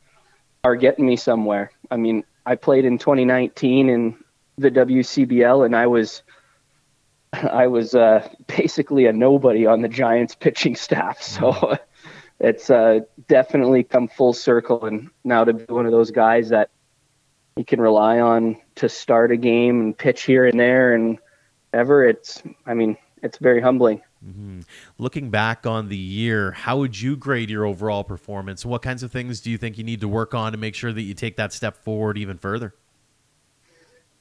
are 0.66 0.76
getting 0.76 1.06
me 1.06 1.16
somewhere. 1.16 1.72
I 1.90 1.96
mean, 1.96 2.26
I 2.46 2.56
played 2.56 2.84
in 2.84 2.98
2019 2.98 3.90
in 3.90 4.18
the 4.58 4.70
WCBL, 4.70 5.66
and 5.66 5.76
I 5.76 5.88
was 5.88 6.24
I 7.32 7.68
was 7.68 7.96
uh, 7.96 8.28
basically 8.48 9.06
a 9.06 9.14
nobody 9.14 9.66
on 9.66 9.82
the 9.82 9.88
Giants 9.88 10.36
pitching 10.36 10.76
staff. 10.76 11.22
So 11.22 11.78
it's 12.40 12.70
uh, 12.70 13.02
definitely 13.28 13.84
come 13.84 14.08
full 14.08 14.34
circle, 14.34 14.86
and 14.86 15.10
now 15.24 15.44
to 15.44 15.54
be 15.54 15.66
one 15.66 15.86
of 15.86 15.92
those 15.92 16.12
guys 16.12 16.50
that 16.50 16.70
you 17.56 17.66
can 17.66 17.80
rely 17.80 18.20
on 18.20 18.58
to 18.76 18.90
start 18.90 19.32
a 19.32 19.38
game 19.38 19.80
and 19.80 19.98
pitch 19.98 20.24
here 20.24 20.46
and 20.48 20.60
there 20.60 20.94
and 20.94 21.20
ever. 21.72 22.06
It's, 22.06 22.42
I 22.66 22.74
mean, 22.74 22.98
it's 23.22 23.38
very 23.38 23.62
humbling. 23.62 24.02
Mm-hmm. 24.26 24.62
Looking 24.98 25.30
back 25.30 25.66
on 25.66 25.90
the 25.90 25.98
year, 25.98 26.52
how 26.52 26.78
would 26.78 27.00
you 27.00 27.16
grade 27.16 27.50
your 27.50 27.66
overall 27.66 28.04
performance? 28.04 28.66
What 28.66 28.82
kinds 28.82 29.04
of 29.04 29.12
things 29.12 29.42
do 29.42 29.52
you 29.52 29.58
think 29.58 29.78
you 29.78 29.84
need 29.84 30.02
to 30.02 30.08
work 30.08 30.34
on 30.34 30.54
to 30.54 30.58
make 30.58 30.76
sure 30.76 30.94
that 30.94 31.02
you 31.02 31.14
take 31.14 31.38
that 31.38 31.54
step 31.54 31.78
forward 31.78 32.18
even 32.18 32.38
further? 32.38 32.74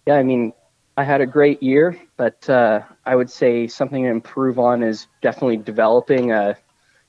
Yeah, 0.07 0.15
I 0.15 0.23
mean, 0.23 0.53
I 0.97 1.05
had 1.05 1.21
a 1.21 1.27
great 1.27 1.63
year, 1.63 1.99
but 2.17 2.49
uh, 2.51 2.81
I 3.07 3.15
would 3.15 3.31
say 3.31 3.69
something 3.69 4.03
to 4.03 4.11
improve 4.11 4.59
on 4.59 4.83
is 4.83 5.07
definitely 5.23 5.59
developing 5.59 6.33
a 6.33 6.57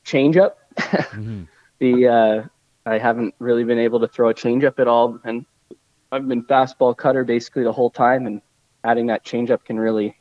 changeup 0.05 0.53
mm-hmm. 0.75 1.43
the 1.79 2.07
uh, 2.07 2.47
I 2.85 2.97
haven't 2.97 3.35
really 3.39 3.63
been 3.63 3.79
able 3.79 3.99
to 4.01 4.07
throw 4.07 4.29
a 4.29 4.33
changeup 4.33 4.79
at 4.79 4.87
all, 4.87 5.19
and 5.23 5.45
I've 6.11 6.27
been 6.27 6.43
fastball 6.43 6.95
cutter 6.95 7.23
basically 7.23 7.63
the 7.63 7.71
whole 7.71 7.89
time, 7.89 8.25
and 8.25 8.41
adding 8.83 9.07
that 9.07 9.25
changeup 9.25 9.63
can 9.65 9.79
really 9.79 10.17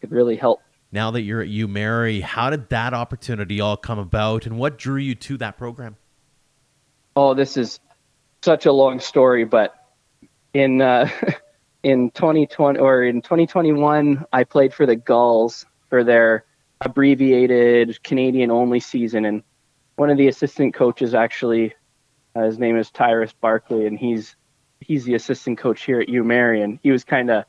could 0.00 0.12
really 0.12 0.36
help. 0.36 0.60
Now 0.92 1.10
that 1.10 1.22
you're 1.22 1.42
at 1.42 1.48
UMary, 1.48 2.22
how 2.22 2.50
did 2.50 2.68
that 2.68 2.94
opportunity 2.94 3.60
all 3.60 3.76
come 3.76 3.98
about, 3.98 4.46
and 4.46 4.58
what 4.58 4.78
drew 4.78 4.96
you 4.96 5.14
to 5.16 5.36
that 5.38 5.58
program? 5.58 5.96
Oh, 7.16 7.34
this 7.34 7.56
is 7.56 7.80
such 8.42 8.66
a 8.66 8.72
long 8.72 9.00
story, 9.00 9.44
but 9.44 9.74
in 10.54 10.80
uh, 10.80 11.08
in 11.82 12.10
2020 12.10 12.78
or 12.78 13.04
in 13.04 13.22
2021, 13.22 14.24
I 14.32 14.44
played 14.44 14.74
for 14.74 14.86
the 14.86 14.96
Gulls 14.96 15.66
for 15.88 16.04
their 16.04 16.44
abbreviated 16.80 18.02
Canadian 18.02 18.50
only 18.50 18.80
season. 18.80 19.24
And 19.24 19.42
one 19.96 20.10
of 20.10 20.18
the 20.18 20.28
assistant 20.28 20.74
coaches 20.74 21.14
actually, 21.14 21.74
uh, 22.34 22.42
his 22.42 22.58
name 22.58 22.76
is 22.76 22.90
Tyrus 22.90 23.32
Barkley, 23.32 23.86
and 23.86 23.98
he's 23.98 24.36
he's 24.80 25.04
the 25.04 25.14
assistant 25.14 25.58
coach 25.58 25.82
here 25.82 26.00
at 26.00 26.08
U 26.08 26.22
Marion. 26.22 26.78
He 26.82 26.90
was 26.90 27.02
kind 27.02 27.30
of 27.30 27.44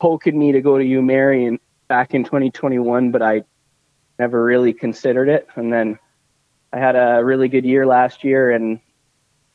poking 0.00 0.38
me 0.38 0.52
to 0.52 0.60
go 0.60 0.78
to 0.78 0.84
U 0.84 1.58
back 1.88 2.14
in 2.14 2.24
2021, 2.24 3.10
but 3.10 3.22
I 3.22 3.42
never 4.18 4.42
really 4.42 4.72
considered 4.72 5.28
it. 5.28 5.48
And 5.56 5.72
then 5.72 5.98
I 6.72 6.78
had 6.78 6.94
a 6.94 7.24
really 7.24 7.48
good 7.48 7.64
year 7.64 7.86
last 7.86 8.22
year, 8.22 8.52
and 8.52 8.78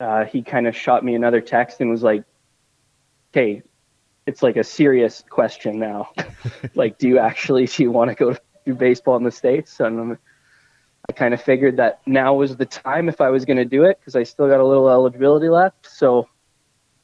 uh, 0.00 0.24
he 0.24 0.42
kind 0.42 0.66
of 0.66 0.76
shot 0.76 1.04
me 1.04 1.14
another 1.14 1.40
text 1.40 1.80
and 1.80 1.90
was 1.90 2.02
like, 2.02 2.24
"Okay, 3.32 3.62
it's 4.26 4.42
like 4.42 4.56
a 4.56 4.64
serious 4.64 5.24
question 5.30 5.78
now. 5.78 6.10
like, 6.74 6.98
do 6.98 7.08
you 7.08 7.18
actually 7.18 7.66
do 7.66 7.84
you 7.84 7.90
want 7.90 8.10
to 8.10 8.14
go 8.14 8.36
do 8.66 8.74
baseball 8.74 9.16
in 9.16 9.22
the 9.22 9.30
states?" 9.30 9.80
And 9.80 9.98
um, 9.98 10.18
I 11.08 11.12
kind 11.12 11.34
of 11.34 11.42
figured 11.42 11.76
that 11.76 12.00
now 12.06 12.34
was 12.34 12.56
the 12.56 12.66
time 12.66 13.08
if 13.08 13.20
I 13.20 13.30
was 13.30 13.44
going 13.44 13.58
to 13.58 13.64
do 13.64 13.84
it 13.84 13.98
because 14.00 14.16
I 14.16 14.22
still 14.22 14.48
got 14.48 14.60
a 14.60 14.66
little 14.66 14.88
eligibility 14.88 15.48
left. 15.48 15.86
So 15.86 16.28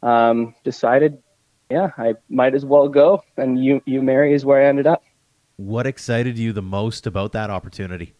um, 0.02 0.54
decided, 0.64 1.23
yeah, 1.71 1.90
I 1.99 2.14
might 2.28 2.54
as 2.54 2.64
well 2.64 2.88
go. 2.88 3.23
And 3.37 3.62
you, 3.62 3.83
U 3.85 4.02
Mary 4.02 4.33
is 4.33 4.45
where 4.45 4.62
I 4.62 4.69
ended 4.69 4.87
up. 4.87 5.02
What 5.57 5.87
excited 5.87 6.38
you 6.38 6.52
the 6.52 6.62
most 6.62 7.07
about 7.07 7.33
that 7.33 7.50
opportunity? 7.50 8.14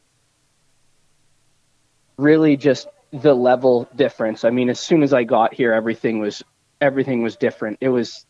Really, 2.19 2.59
just 2.59 2.87
the 3.13 3.35
level 3.35 3.89
difference. 3.97 4.45
I 4.45 4.51
mean, 4.51 4.69
as 4.69 4.79
soon 4.79 5.03
as 5.03 5.15
I 5.15 5.25
got 5.25 5.55
here, 5.55 5.73
everything 5.73 6.19
was 6.19 6.43
everything 6.83 7.23
was 7.23 7.37
different. 7.37 7.79
It 7.81 7.89
was 7.89 8.27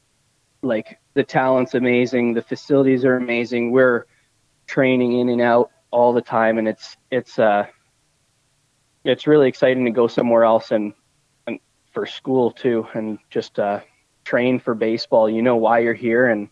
like 0.63 0.99
the 1.15 1.25
talent's 1.25 1.75
amazing, 1.75 2.35
the 2.35 2.43
facilities 2.43 3.05
are 3.05 3.17
amazing. 3.17 3.73
We're 3.73 4.07
training 4.67 5.19
in 5.19 5.29
and 5.29 5.41
out 5.41 5.73
all 5.91 6.13
the 6.13 6.23
time, 6.23 6.59
and 6.59 6.69
it's 6.69 6.97
it's 7.11 7.39
uh 7.39 7.67
it's 9.05 9.27
really 9.27 9.49
exciting 9.49 9.85
to 9.85 9.91
go 9.91 10.07
somewhere 10.07 10.45
else 10.45 10.71
and 10.71 10.93
and 11.47 11.59
for 11.93 12.07
school 12.07 12.51
too, 12.51 12.87
and 12.95 13.19
just 13.31 13.59
uh, 13.59 13.81
train 14.25 14.61
for 14.61 14.75
baseball. 14.75 15.29
You 15.29 15.43
know 15.43 15.57
why 15.57 15.81
you're 15.81 15.95
here, 15.95 16.27
and 16.27 16.49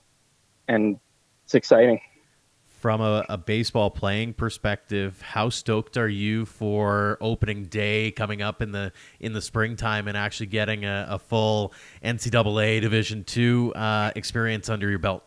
and 0.66 0.98
it's 1.44 1.54
exciting 1.54 2.00
from 2.78 3.00
a, 3.00 3.24
a, 3.28 3.36
baseball 3.36 3.90
playing 3.90 4.32
perspective, 4.32 5.20
how 5.20 5.48
stoked 5.48 5.96
are 5.96 6.08
you 6.08 6.46
for 6.46 7.18
opening 7.20 7.64
day 7.64 8.12
coming 8.12 8.40
up 8.40 8.62
in 8.62 8.70
the 8.70 8.92
in 9.18 9.32
the 9.32 9.42
springtime 9.42 10.06
and 10.06 10.16
actually 10.16 10.46
getting 10.46 10.84
a, 10.84 11.06
a 11.10 11.18
full 11.18 11.72
NCAA 12.04 12.80
Division 12.80 13.24
two 13.24 13.72
uh, 13.74 14.12
experience 14.14 14.68
under 14.68 14.88
your 14.88 15.00
belt? 15.00 15.24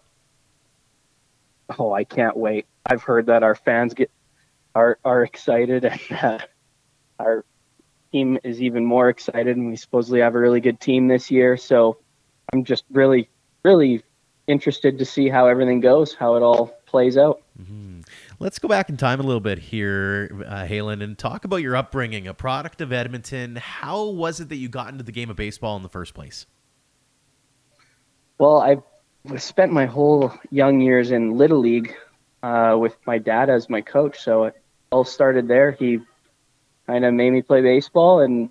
Oh, 1.77 1.93
I 1.93 2.03
can't 2.03 2.37
wait! 2.37 2.65
I've 2.85 3.03
heard 3.03 3.27
that 3.27 3.43
our 3.43 3.55
fans 3.55 3.93
get 3.93 4.11
are 4.75 4.97
are 5.03 5.23
excited, 5.23 5.85
and 6.09 6.11
uh, 6.11 6.39
our 7.19 7.45
team 8.11 8.37
is 8.43 8.61
even 8.61 8.85
more 8.85 9.09
excited, 9.09 9.57
and 9.57 9.67
we 9.69 9.75
supposedly 9.75 10.19
have 10.21 10.35
a 10.35 10.39
really 10.39 10.61
good 10.61 10.79
team 10.79 11.07
this 11.07 11.31
year. 11.31 11.57
So 11.57 11.97
I'm 12.53 12.63
just 12.63 12.83
really, 12.91 13.29
really 13.63 14.03
interested 14.47 14.99
to 14.99 15.05
see 15.05 15.29
how 15.29 15.47
everything 15.47 15.79
goes, 15.79 16.13
how 16.13 16.35
it 16.35 16.43
all 16.43 16.67
plays 16.85 17.17
out. 17.17 17.41
Mm-hmm. 17.59 18.01
Let's 18.39 18.59
go 18.59 18.67
back 18.67 18.89
in 18.89 18.97
time 18.97 19.19
a 19.19 19.23
little 19.23 19.39
bit 19.39 19.59
here, 19.59 20.29
uh, 20.47 20.63
Halen, 20.63 21.03
and 21.03 21.17
talk 21.17 21.45
about 21.45 21.57
your 21.57 21.75
upbringing, 21.75 22.27
a 22.27 22.33
product 22.33 22.81
of 22.81 22.91
Edmonton. 22.91 23.55
How 23.55 24.05
was 24.05 24.39
it 24.39 24.49
that 24.49 24.55
you 24.55 24.67
got 24.67 24.89
into 24.89 25.03
the 25.03 25.11
game 25.11 25.29
of 25.29 25.35
baseball 25.35 25.77
in 25.77 25.83
the 25.83 25.89
first 25.89 26.13
place? 26.13 26.47
Well, 28.37 28.83
I 29.29 29.37
spent 29.37 29.71
my 29.71 29.85
whole 29.85 30.33
young 30.49 30.81
years 30.81 31.11
in 31.11 31.37
Little 31.37 31.59
League 31.59 31.95
uh, 32.41 32.75
with 32.79 32.95
my 33.05 33.19
dad 33.19 33.49
as 33.49 33.69
my 33.69 33.81
coach, 33.81 34.19
so 34.19 34.45
it 34.45 34.55
all 34.91 35.03
started 35.03 35.47
there. 35.47 35.71
He 35.71 35.99
kind 36.87 37.05
of 37.05 37.13
made 37.13 37.31
me 37.31 37.41
play 37.41 37.61
baseball, 37.61 38.21
and 38.21 38.49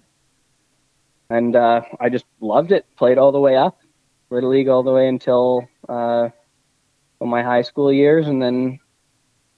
and 1.29 1.57
uh, 1.57 1.83
I 1.99 2.09
just 2.09 2.25
loved 2.41 2.71
it. 2.71 2.87
Played 2.97 3.19
all 3.19 3.33
the 3.33 3.41
way 3.41 3.57
up, 3.57 3.81
Little 4.31 4.51
League 4.51 4.69
all 4.69 4.85
the 4.85 4.93
way 4.93 5.09
until 5.09 5.69
uh, 5.89 6.29
my 7.21 7.43
high 7.43 7.63
school 7.63 7.93
years, 7.93 8.29
and 8.29 8.41
then 8.41 8.79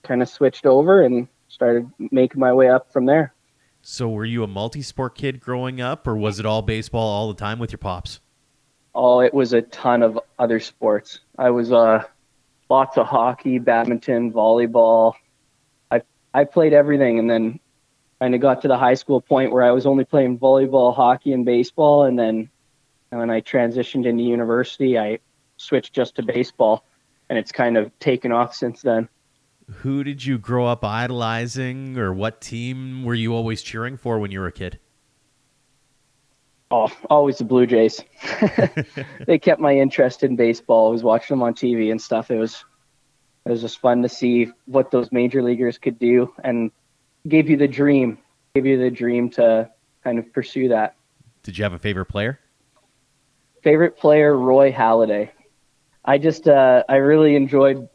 kind 0.02 0.22
of 0.22 0.28
switched 0.28 0.64
over 0.64 1.02
and 1.02 1.28
started 1.48 1.90
making 2.10 2.40
my 2.40 2.52
way 2.54 2.70
up 2.70 2.90
from 2.90 3.04
there. 3.04 3.34
So, 3.82 4.08
were 4.08 4.24
you 4.24 4.44
a 4.44 4.46
multi-sport 4.46 5.14
kid 5.16 5.40
growing 5.40 5.80
up, 5.80 6.06
or 6.06 6.16
was 6.16 6.40
it 6.40 6.46
all 6.46 6.62
baseball 6.62 7.06
all 7.06 7.28
the 7.28 7.38
time 7.38 7.58
with 7.58 7.70
your 7.70 7.78
pops? 7.78 8.20
Oh, 8.94 9.20
it 9.20 9.32
was 9.32 9.52
a 9.52 9.62
ton 9.62 10.02
of 10.02 10.18
other 10.38 10.60
sports. 10.60 11.20
I 11.38 11.50
was 11.50 11.72
uh, 11.72 12.04
lots 12.68 12.98
of 12.98 13.06
hockey, 13.06 13.58
badminton, 13.58 14.32
volleyball. 14.32 15.14
I 15.90 16.02
I 16.34 16.44
played 16.44 16.72
everything, 16.72 17.18
and 17.18 17.30
then 17.30 17.60
kind 18.20 18.34
of 18.34 18.40
got 18.40 18.62
to 18.62 18.68
the 18.68 18.78
high 18.78 18.94
school 18.94 19.20
point 19.20 19.52
where 19.52 19.62
I 19.62 19.70
was 19.70 19.86
only 19.86 20.04
playing 20.04 20.38
volleyball, 20.38 20.94
hockey, 20.94 21.32
and 21.32 21.44
baseball. 21.44 22.04
And 22.04 22.18
then 22.18 22.50
when 23.10 23.30
I 23.30 23.40
transitioned 23.40 24.06
into 24.06 24.22
university, 24.22 24.98
I 24.98 25.18
switched 25.56 25.94
just 25.94 26.16
to 26.16 26.22
baseball, 26.22 26.84
and 27.28 27.38
it's 27.38 27.52
kind 27.52 27.76
of 27.76 27.98
taken 27.98 28.30
off 28.30 28.54
since 28.54 28.82
then 28.82 29.08
who 29.76 30.04
did 30.04 30.24
you 30.24 30.38
grow 30.38 30.66
up 30.66 30.84
idolizing 30.84 31.96
or 31.96 32.12
what 32.12 32.40
team 32.40 33.04
were 33.04 33.14
you 33.14 33.34
always 33.34 33.62
cheering 33.62 33.96
for 33.96 34.18
when 34.18 34.30
you 34.30 34.40
were 34.40 34.46
a 34.46 34.52
kid? 34.52 34.78
Oh, 36.72 36.90
always 37.10 37.36
the 37.36 37.44
Blue 37.44 37.66
Jays. 37.66 38.02
they 39.26 39.38
kept 39.38 39.60
my 39.60 39.76
interest 39.76 40.22
in 40.22 40.36
baseball. 40.36 40.88
I 40.88 40.92
was 40.92 41.02
watching 41.02 41.36
them 41.36 41.42
on 41.42 41.52
TV 41.52 41.90
and 41.90 42.00
stuff. 42.00 42.30
It 42.30 42.38
was 42.38 42.64
it 43.44 43.50
was 43.50 43.60
just 43.60 43.78
fun 43.80 44.00
to 44.02 44.08
see 44.08 44.48
what 44.64 44.90
those 44.90 45.12
major 45.12 45.42
leaguers 45.42 45.76
could 45.76 45.98
do 45.98 46.32
and 46.42 46.70
gave 47.28 47.50
you 47.50 47.58
the 47.58 47.68
dream. 47.68 48.18
Gave 48.54 48.64
you 48.64 48.78
the 48.78 48.90
dream 48.90 49.28
to 49.30 49.70
kind 50.02 50.18
of 50.18 50.32
pursue 50.32 50.68
that. 50.68 50.96
Did 51.42 51.58
you 51.58 51.64
have 51.64 51.74
a 51.74 51.78
favorite 51.78 52.06
player? 52.06 52.38
Favorite 53.62 53.98
player, 53.98 54.34
Roy 54.34 54.72
Halladay. 54.72 55.30
I 56.04 56.16
just 56.16 56.48
uh, 56.48 56.84
I 56.88 56.96
really 56.96 57.36
enjoyed 57.36 57.86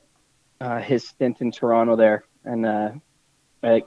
uh, 0.61 0.79
his 0.79 1.07
stint 1.07 1.41
in 1.41 1.51
Toronto 1.51 1.95
there, 1.95 2.25
and 2.45 2.65
uh, 2.65 2.91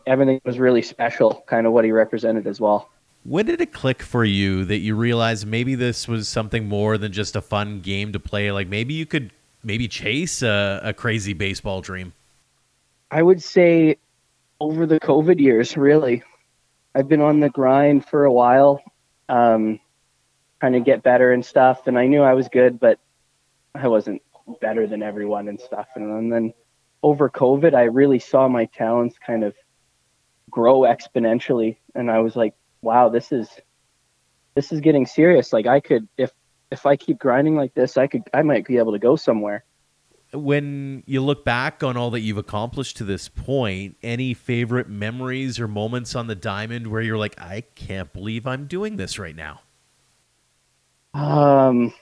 everything 0.04 0.40
was 0.44 0.58
really 0.58 0.82
special, 0.82 1.44
kind 1.46 1.66
of 1.66 1.72
what 1.72 1.84
he 1.84 1.92
represented 1.92 2.48
as 2.48 2.60
well. 2.60 2.90
When 3.24 3.46
did 3.46 3.60
it 3.60 3.72
click 3.72 4.02
for 4.02 4.24
you 4.24 4.64
that 4.64 4.78
you 4.78 4.94
realized 4.94 5.46
maybe 5.46 5.74
this 5.74 6.08
was 6.08 6.28
something 6.28 6.66
more 6.68 6.96
than 6.96 7.12
just 7.12 7.36
a 7.36 7.40
fun 7.40 7.80
game 7.80 8.12
to 8.12 8.20
play? 8.20 8.50
Like 8.50 8.68
maybe 8.68 8.94
you 8.94 9.06
could 9.06 9.30
maybe 9.62 9.88
chase 9.88 10.42
a, 10.42 10.80
a 10.82 10.92
crazy 10.92 11.32
baseball 11.34 11.80
dream. 11.80 12.12
I 13.10 13.22
would 13.22 13.42
say 13.42 13.96
over 14.60 14.86
the 14.86 15.00
COVID 15.00 15.38
years, 15.40 15.76
really. 15.76 16.22
I've 16.94 17.08
been 17.08 17.20
on 17.20 17.40
the 17.40 17.50
grind 17.50 18.06
for 18.06 18.24
a 18.24 18.32
while, 18.32 18.82
um, 19.28 19.78
trying 20.60 20.72
to 20.72 20.80
get 20.80 21.02
better 21.02 21.32
and 21.32 21.44
stuff. 21.44 21.86
And 21.86 21.98
I 21.98 22.06
knew 22.06 22.22
I 22.22 22.34
was 22.34 22.48
good, 22.48 22.80
but 22.80 22.98
I 23.74 23.86
wasn't 23.88 24.22
better 24.60 24.86
than 24.86 25.02
everyone 25.02 25.48
and 25.48 25.60
stuff. 25.60 25.88
And, 25.94 26.10
and 26.10 26.32
then 26.32 26.52
over 27.02 27.30
COVID, 27.30 27.74
I 27.74 27.84
really 27.84 28.18
saw 28.18 28.48
my 28.48 28.64
talents 28.66 29.16
kind 29.24 29.44
of 29.44 29.54
grow 30.50 30.80
exponentially, 30.80 31.76
and 31.94 32.10
I 32.10 32.18
was 32.18 32.36
like, 32.36 32.54
wow, 32.82 33.08
this 33.08 33.32
is 33.32 33.48
this 34.54 34.72
is 34.72 34.80
getting 34.80 35.06
serious. 35.06 35.52
Like 35.52 35.66
I 35.66 35.80
could 35.80 36.08
if 36.16 36.32
if 36.70 36.86
I 36.86 36.96
keep 36.96 37.18
grinding 37.18 37.56
like 37.56 37.74
this, 37.74 37.96
I 37.96 38.06
could 38.06 38.22
I 38.34 38.42
might 38.42 38.66
be 38.66 38.78
able 38.78 38.92
to 38.92 38.98
go 38.98 39.16
somewhere. 39.16 39.64
When 40.32 41.02
you 41.06 41.22
look 41.22 41.44
back 41.44 41.82
on 41.82 41.96
all 41.96 42.10
that 42.10 42.20
you've 42.20 42.38
accomplished 42.38 42.96
to 42.98 43.04
this 43.04 43.28
point, 43.28 43.96
any 44.00 44.32
favorite 44.32 44.88
memories 44.88 45.58
or 45.58 45.66
moments 45.66 46.14
on 46.14 46.28
the 46.28 46.36
diamond 46.36 46.86
where 46.86 47.00
you're 47.00 47.18
like, 47.18 47.40
I 47.40 47.62
can't 47.74 48.12
believe 48.12 48.46
I'm 48.46 48.66
doing 48.66 48.96
this 48.96 49.18
right 49.18 49.34
now? 49.34 49.62
Um 51.14 51.92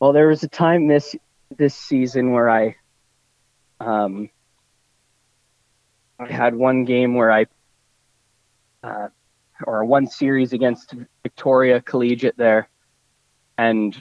well, 0.00 0.12
there 0.12 0.28
was 0.28 0.42
a 0.42 0.48
time 0.48 0.88
this 0.88 1.14
this 1.56 1.74
season 1.74 2.32
where 2.32 2.50
I 2.50 2.76
um 3.80 4.28
I 6.18 6.32
had 6.32 6.54
one 6.54 6.84
game 6.84 7.14
where 7.14 7.30
I 7.30 7.46
uh, 8.82 9.08
or 9.64 9.84
one 9.84 10.06
series 10.06 10.52
against 10.52 10.94
Victoria 11.22 11.80
Collegiate 11.80 12.36
there, 12.36 12.68
and 13.58 14.00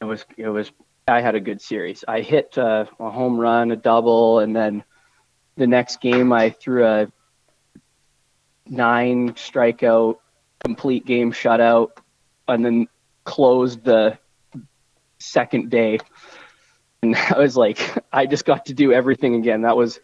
it 0.00 0.04
was 0.04 0.24
it 0.36 0.48
was 0.48 0.70
I 1.06 1.20
had 1.20 1.34
a 1.34 1.40
good 1.40 1.60
series. 1.60 2.04
I 2.06 2.20
hit 2.20 2.56
uh, 2.58 2.86
a 3.00 3.10
home 3.10 3.38
run, 3.38 3.70
a 3.70 3.76
double, 3.76 4.40
and 4.40 4.54
then 4.54 4.84
the 5.56 5.66
next 5.66 6.00
game 6.00 6.32
I 6.32 6.50
threw 6.50 6.86
a 6.86 7.08
nine 8.66 9.32
strikeout 9.32 10.16
complete 10.60 11.06
game 11.06 11.32
shutout, 11.32 11.90
and 12.46 12.64
then 12.64 12.88
closed 13.24 13.84
the 13.84 14.18
second 15.18 15.70
day. 15.70 15.98
And 17.02 17.16
I 17.30 17.38
was 17.38 17.56
like, 17.56 17.78
I 18.12 18.26
just 18.26 18.44
got 18.44 18.66
to 18.66 18.74
do 18.74 18.92
everything 18.92 19.34
again. 19.34 19.62
That 19.62 19.76
was 19.76 20.00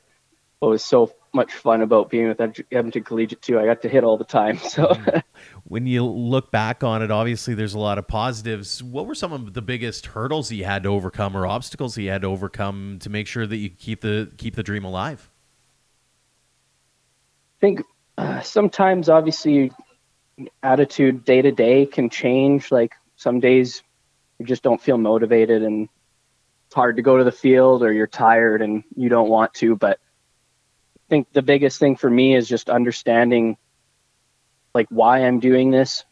what 0.59 0.71
was 0.71 0.85
so 0.85 1.13
much 1.35 1.53
fun 1.53 1.83
about 1.83 2.11
being 2.11 2.29
with 2.29 2.41
Edmonton 2.41 3.03
Collegiate 3.03 3.43
too. 3.43 3.59
I 3.59 3.67
got 3.67 3.83
to 3.83 3.89
hit 3.89 4.05
all 4.05 4.17
the 4.17 4.25
time. 4.25 4.59
So 4.59 4.87
mm-hmm. 4.87 5.19
when 5.65 5.87
you 5.87 6.05
look 6.05 6.51
back 6.51 6.85
on 6.85 7.03
it, 7.03 7.11
obviously 7.11 7.55
there's 7.55 7.75
a 7.75 7.79
lot 7.79 7.99
of 7.99 8.07
positives. 8.07 8.83
What 8.83 9.07
were 9.07 9.15
some 9.15 9.33
of 9.33 9.53
the 9.53 9.63
biggest 9.63 10.07
hurdles 10.07 10.51
you 10.53 10.65
had 10.65 10.85
to 10.85 10.89
overcome 10.91 11.37
or 11.37 11.47
obstacles 11.47 11.99
you 11.99 12.11
had 12.11 12.23
to 12.23 12.29
overcome 12.29 12.99
to 13.01 13.11
make 13.11 13.27
sure 13.27 13.47
that 13.47 13.57
you 13.57 13.71
keep 13.71 14.01
the 14.01 14.33
keep 14.37 14.55
the 14.55 14.63
dream 14.63 14.85
alive? 14.85 15.31
I 17.59 17.61
think 17.61 17.83
uh, 18.17 18.41
sometimes 18.41 19.09
obviously 19.09 19.73
attitude 20.63 21.25
day 21.25 21.43
to 21.43 21.53
day 21.53 21.87
can 21.87 22.11
change. 22.11 22.71
Like 22.71 22.95
some 23.17 23.41
days 23.41 23.83
you 24.39 24.47
just 24.47 24.63
don't 24.63 24.81
feel 24.81 24.99
motivated 24.99 25.63
and 25.63 25.89
it's 26.67 26.75
hard 26.75 26.97
to 26.97 27.03
go 27.03 27.17
to 27.19 27.25
the 27.25 27.33
field 27.33 27.83
or 27.83 27.93
you're 27.93 28.07
tired 28.07 28.63
and 28.63 28.85
you 28.97 29.09
don't 29.09 29.29
want 29.29 29.55
to. 29.55 29.77
But 29.77 29.99
think 31.15 31.33
the 31.33 31.43
biggest 31.43 31.79
thing 31.79 31.95
for 31.95 32.11
me 32.11 32.35
is 32.35 32.49
just 32.49 32.69
understanding 32.69 33.57
like 34.75 34.89
why 34.89 35.21
I'm 35.21 35.39
doing 35.39 35.71
this 35.71 36.05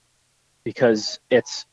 because 0.62 1.18
it's 1.28 1.66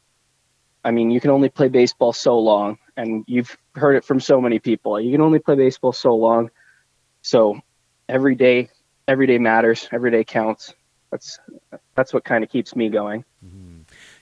I 0.84 0.90
mean, 0.90 1.12
you 1.12 1.22
can 1.22 1.30
only 1.30 1.50
play 1.50 1.68
baseball 1.68 2.12
so 2.12 2.40
long 2.40 2.80
and 2.98 3.24
you've 3.28 3.56
heard 3.76 3.96
it 3.96 4.04
from 4.04 4.20
so 4.20 4.42
many 4.42 4.58
people. 4.58 5.00
You 5.00 5.12
can 5.12 5.22
only 5.22 5.38
play 5.38 5.56
baseball 5.56 5.92
so 5.92 6.16
long. 6.16 6.50
So 7.22 7.60
every 8.08 8.34
day 8.34 8.70
every 9.08 9.28
day 9.28 9.38
matters, 9.38 9.88
every 9.92 10.10
day 10.10 10.24
counts. 10.24 10.74
That's 11.12 11.40
that's 11.94 12.14
what 12.14 12.24
kind 12.24 12.44
of 12.44 12.50
keeps 12.50 12.76
me 12.76 12.90
going. 12.90 13.26
Mm-hmm 13.46 13.79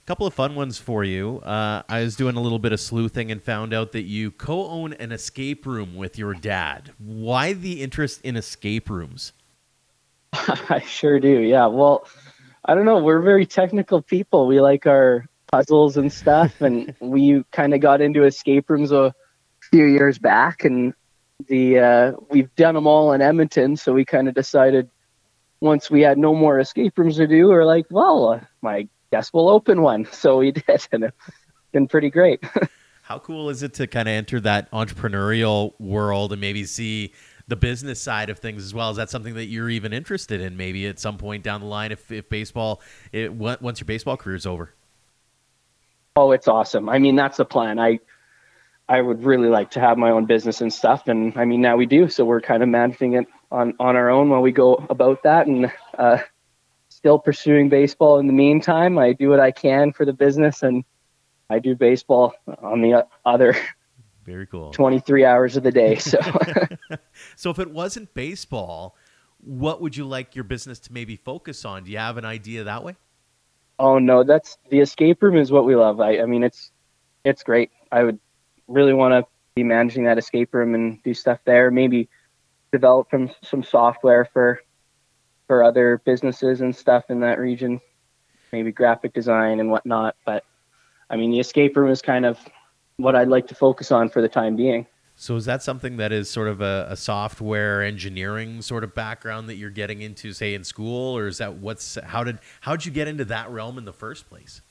couple 0.07 0.25
of 0.25 0.33
fun 0.33 0.55
ones 0.55 0.77
for 0.77 1.03
you. 1.03 1.39
Uh, 1.39 1.83
I 1.89 2.01
was 2.01 2.15
doing 2.15 2.37
a 2.37 2.41
little 2.41 2.59
bit 2.59 2.71
of 2.71 2.79
sleuthing 2.79 3.29
and 3.29 3.43
found 3.43 3.73
out 3.73 3.91
that 3.91 4.03
you 4.03 4.31
co-own 4.31 4.93
an 4.93 5.11
escape 5.11 5.65
room 5.65 5.97
with 5.97 6.17
your 6.17 6.33
dad. 6.33 6.93
Why 6.97 7.51
the 7.51 7.81
interest 7.83 8.21
in 8.23 8.37
escape 8.37 8.89
rooms? 8.89 9.33
I 10.33 10.81
sure 10.87 11.19
do. 11.19 11.41
Yeah. 11.41 11.65
Well, 11.65 12.07
I 12.63 12.73
don't 12.73 12.85
know. 12.85 12.99
We're 12.99 13.19
very 13.19 13.45
technical 13.45 14.01
people. 14.01 14.47
We 14.47 14.61
like 14.61 14.87
our 14.87 15.25
puzzles 15.47 15.97
and 15.97 16.11
stuff, 16.11 16.61
and 16.61 16.95
we 17.01 17.43
kind 17.51 17.73
of 17.73 17.81
got 17.81 17.99
into 17.99 18.23
escape 18.23 18.69
rooms 18.69 18.93
a 18.93 19.13
few 19.59 19.85
years 19.85 20.17
back, 20.19 20.63
and 20.63 20.93
the 21.47 21.79
uh, 21.79 22.11
we've 22.29 22.53
done 22.55 22.75
them 22.75 22.87
all 22.87 23.11
in 23.11 23.21
Edmonton. 23.21 23.75
So 23.75 23.91
we 23.91 24.05
kind 24.05 24.29
of 24.29 24.35
decided 24.35 24.89
once 25.59 25.91
we 25.91 26.01
had 26.01 26.17
no 26.17 26.33
more 26.33 26.59
escape 26.61 26.97
rooms 26.97 27.17
to 27.17 27.27
do, 27.27 27.49
we're 27.49 27.65
like, 27.65 27.87
well, 27.89 28.29
uh, 28.29 28.39
my 28.61 28.87
guess 29.11 29.31
we'll 29.33 29.49
open 29.49 29.81
one. 29.81 30.07
So 30.11 30.37
we 30.39 30.51
did, 30.51 30.87
and 30.91 31.03
it's 31.05 31.15
been 31.71 31.87
pretty 31.87 32.09
great. 32.09 32.43
How 33.03 33.19
cool 33.19 33.49
is 33.49 33.63
it 33.63 33.73
to 33.75 33.87
kind 33.87 34.09
of 34.09 34.13
enter 34.13 34.39
that 34.41 34.69
entrepreneurial 34.71 35.79
world 35.79 36.33
and 36.33 36.41
maybe 36.41 36.65
see 36.65 37.13
the 37.47 37.55
business 37.55 38.01
side 38.01 38.29
of 38.29 38.39
things 38.39 38.63
as 38.65 38.73
well? 38.73 38.89
Is 38.91 38.97
that 38.97 39.09
something 39.09 39.35
that 39.35 39.45
you're 39.45 39.69
even 39.69 39.93
interested 39.93 40.41
in? 40.41 40.57
Maybe 40.57 40.87
at 40.87 40.99
some 40.99 41.17
point 41.17 41.43
down 41.43 41.61
the 41.61 41.67
line, 41.67 41.93
if, 41.93 42.11
if 42.11 42.27
baseball, 42.27 42.81
it, 43.13 43.31
once 43.33 43.79
your 43.79 43.85
baseball 43.85 44.17
career 44.17 44.35
is 44.35 44.45
over. 44.45 44.73
Oh, 46.17 46.31
it's 46.31 46.47
awesome. 46.47 46.89
I 46.89 46.99
mean, 46.99 47.15
that's 47.15 47.37
the 47.37 47.45
plan. 47.45 47.79
I 47.79 47.99
I 48.89 49.01
would 49.01 49.23
really 49.23 49.49
like 49.49 49.71
to 49.71 49.79
have 49.79 49.97
my 49.97 50.11
own 50.11 50.25
business 50.25 50.61
and 50.61 50.73
stuff, 50.73 51.07
and 51.07 51.33
I 51.37 51.45
mean 51.45 51.61
now 51.61 51.75
we 51.75 51.85
do. 51.85 52.09
So 52.09 52.23
we're 52.25 52.41
kind 52.41 52.63
of 52.63 52.69
managing 52.69 53.13
it 53.13 53.27
on 53.51 53.73
on 53.79 53.95
our 53.95 54.09
own 54.09 54.29
while 54.29 54.41
we 54.41 54.51
go 54.51 54.75
about 54.89 55.23
that, 55.23 55.47
and 55.47 55.71
uh, 55.97 56.19
still 56.97 57.19
pursuing 57.19 57.69
baseball 57.69 58.17
in 58.17 58.25
the 58.25 58.33
meantime. 58.33 58.97
I 58.97 59.13
do 59.13 59.29
what 59.29 59.39
I 59.39 59.51
can 59.51 59.93
for 59.93 60.03
the 60.03 60.13
business 60.13 60.63
and 60.63 60.83
I 61.47 61.59
do 61.59 61.75
baseball 61.75 62.33
on 62.61 62.81
the 62.81 63.05
other 63.23 63.55
very 64.25 64.47
cool 64.47 64.71
23 64.71 65.23
hours 65.23 65.55
of 65.55 65.63
the 65.63 65.71
day. 65.71 65.95
So 65.97 66.19
So 67.35 67.51
if 67.51 67.59
it 67.59 67.69
wasn't 67.69 68.13
baseball, 68.15 68.95
what 69.39 69.79
would 69.81 69.95
you 69.95 70.05
like 70.05 70.35
your 70.35 70.43
business 70.43 70.79
to 70.79 70.93
maybe 70.93 71.15
focus 71.15 71.63
on? 71.65 71.83
Do 71.83 71.91
you 71.91 71.99
have 71.99 72.17
an 72.17 72.25
idea 72.25 72.63
that 72.63 72.83
way? 72.83 72.95
Oh 73.77 73.99
no, 73.99 74.23
that's 74.23 74.57
the 74.69 74.79
escape 74.79 75.21
room 75.21 75.37
is 75.37 75.51
what 75.51 75.65
we 75.65 75.75
love. 75.75 76.01
I, 76.01 76.19
I 76.19 76.25
mean 76.25 76.43
it's 76.43 76.71
it's 77.23 77.43
great. 77.43 77.69
I 77.91 78.03
would 78.03 78.19
really 78.67 78.93
want 78.93 79.13
to 79.13 79.23
be 79.55 79.63
managing 79.63 80.05
that 80.05 80.17
escape 80.17 80.51
room 80.53 80.73
and 80.73 81.01
do 81.03 81.13
stuff 81.13 81.39
there. 81.45 81.69
Maybe 81.69 82.09
develop 82.71 83.09
some 83.11 83.29
some 83.43 83.61
software 83.61 84.27
for 84.33 84.61
for 85.47 85.63
other 85.63 86.01
businesses 86.05 86.61
and 86.61 86.75
stuff 86.75 87.05
in 87.09 87.21
that 87.21 87.39
region, 87.39 87.79
maybe 88.51 88.71
graphic 88.71 89.13
design 89.13 89.59
and 89.59 89.71
whatnot. 89.71 90.15
But 90.25 90.43
I 91.09 91.15
mean, 91.15 91.31
the 91.31 91.39
escape 91.39 91.75
room 91.75 91.89
is 91.89 92.01
kind 92.01 92.25
of 92.25 92.37
what 92.97 93.15
I'd 93.15 93.29
like 93.29 93.47
to 93.47 93.55
focus 93.55 93.91
on 93.91 94.09
for 94.09 94.21
the 94.21 94.27
time 94.27 94.55
being. 94.55 94.85
So 95.19 95.35
is 95.35 95.45
that 95.45 95.63
something 95.63 95.97
that 95.97 96.11
is 96.11 96.29
sort 96.29 96.47
of 96.47 96.61
a, 96.61 96.87
a, 96.91 96.95
software 96.95 97.81
engineering 97.81 98.61
sort 98.61 98.83
of 98.83 98.93
background 98.93 99.49
that 99.49 99.55
you're 99.55 99.71
getting 99.71 100.03
into, 100.03 100.31
say, 100.31 100.53
in 100.53 100.63
school, 100.63 101.17
or 101.17 101.25
is 101.25 101.39
that 101.39 101.55
what's 101.55 101.97
how 102.03 102.23
did 102.23 102.37
how 102.61 102.75
did 102.75 102.85
you 102.85 102.91
get 102.91 103.07
into 103.07 103.25
that 103.25 103.49
realm 103.49 103.79
in 103.79 103.85
the 103.85 103.93
first 103.93 104.29
place? 104.29 104.61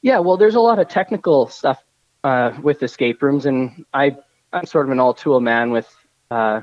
Yeah, 0.00 0.20
well, 0.20 0.38
there's 0.38 0.54
a 0.54 0.60
lot 0.60 0.78
of 0.78 0.88
technical 0.88 1.48
stuff 1.48 1.84
uh, 2.24 2.52
with 2.62 2.82
escape 2.82 3.20
rooms, 3.20 3.44
and 3.44 3.84
I 3.92 4.16
I'm 4.54 4.64
sort 4.64 4.86
of 4.86 4.92
an 4.92 5.00
all 5.00 5.12
tool 5.12 5.40
man 5.40 5.70
with 5.70 5.94
uh, 6.30 6.62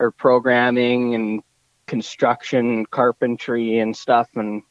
or 0.00 0.10
programming 0.10 1.14
and 1.14 1.42
construction, 1.86 2.86
carpentry, 2.86 3.78
and 3.78 3.96
stuff, 3.96 4.28
and 4.34 4.62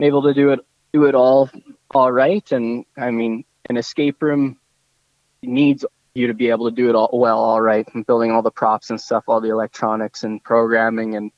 I'm 0.00 0.06
able 0.06 0.22
to 0.22 0.34
do 0.34 0.50
it 0.50 0.60
do 0.92 1.04
it 1.04 1.14
all 1.14 1.50
all 1.92 2.12
right. 2.12 2.50
And 2.52 2.84
I 2.96 3.10
mean, 3.10 3.44
an 3.68 3.76
escape 3.76 4.22
room 4.22 4.58
needs 5.42 5.84
you 6.14 6.26
to 6.26 6.34
be 6.34 6.50
able 6.50 6.68
to 6.68 6.74
do 6.74 6.88
it 6.88 6.94
all 6.94 7.10
well, 7.12 7.38
all 7.38 7.60
right, 7.60 7.86
and 7.94 8.06
building 8.06 8.30
all 8.30 8.42
the 8.42 8.50
props 8.50 8.90
and 8.90 9.00
stuff, 9.00 9.24
all 9.28 9.40
the 9.40 9.50
electronics 9.50 10.24
and 10.24 10.42
programming 10.42 11.14
and 11.14 11.30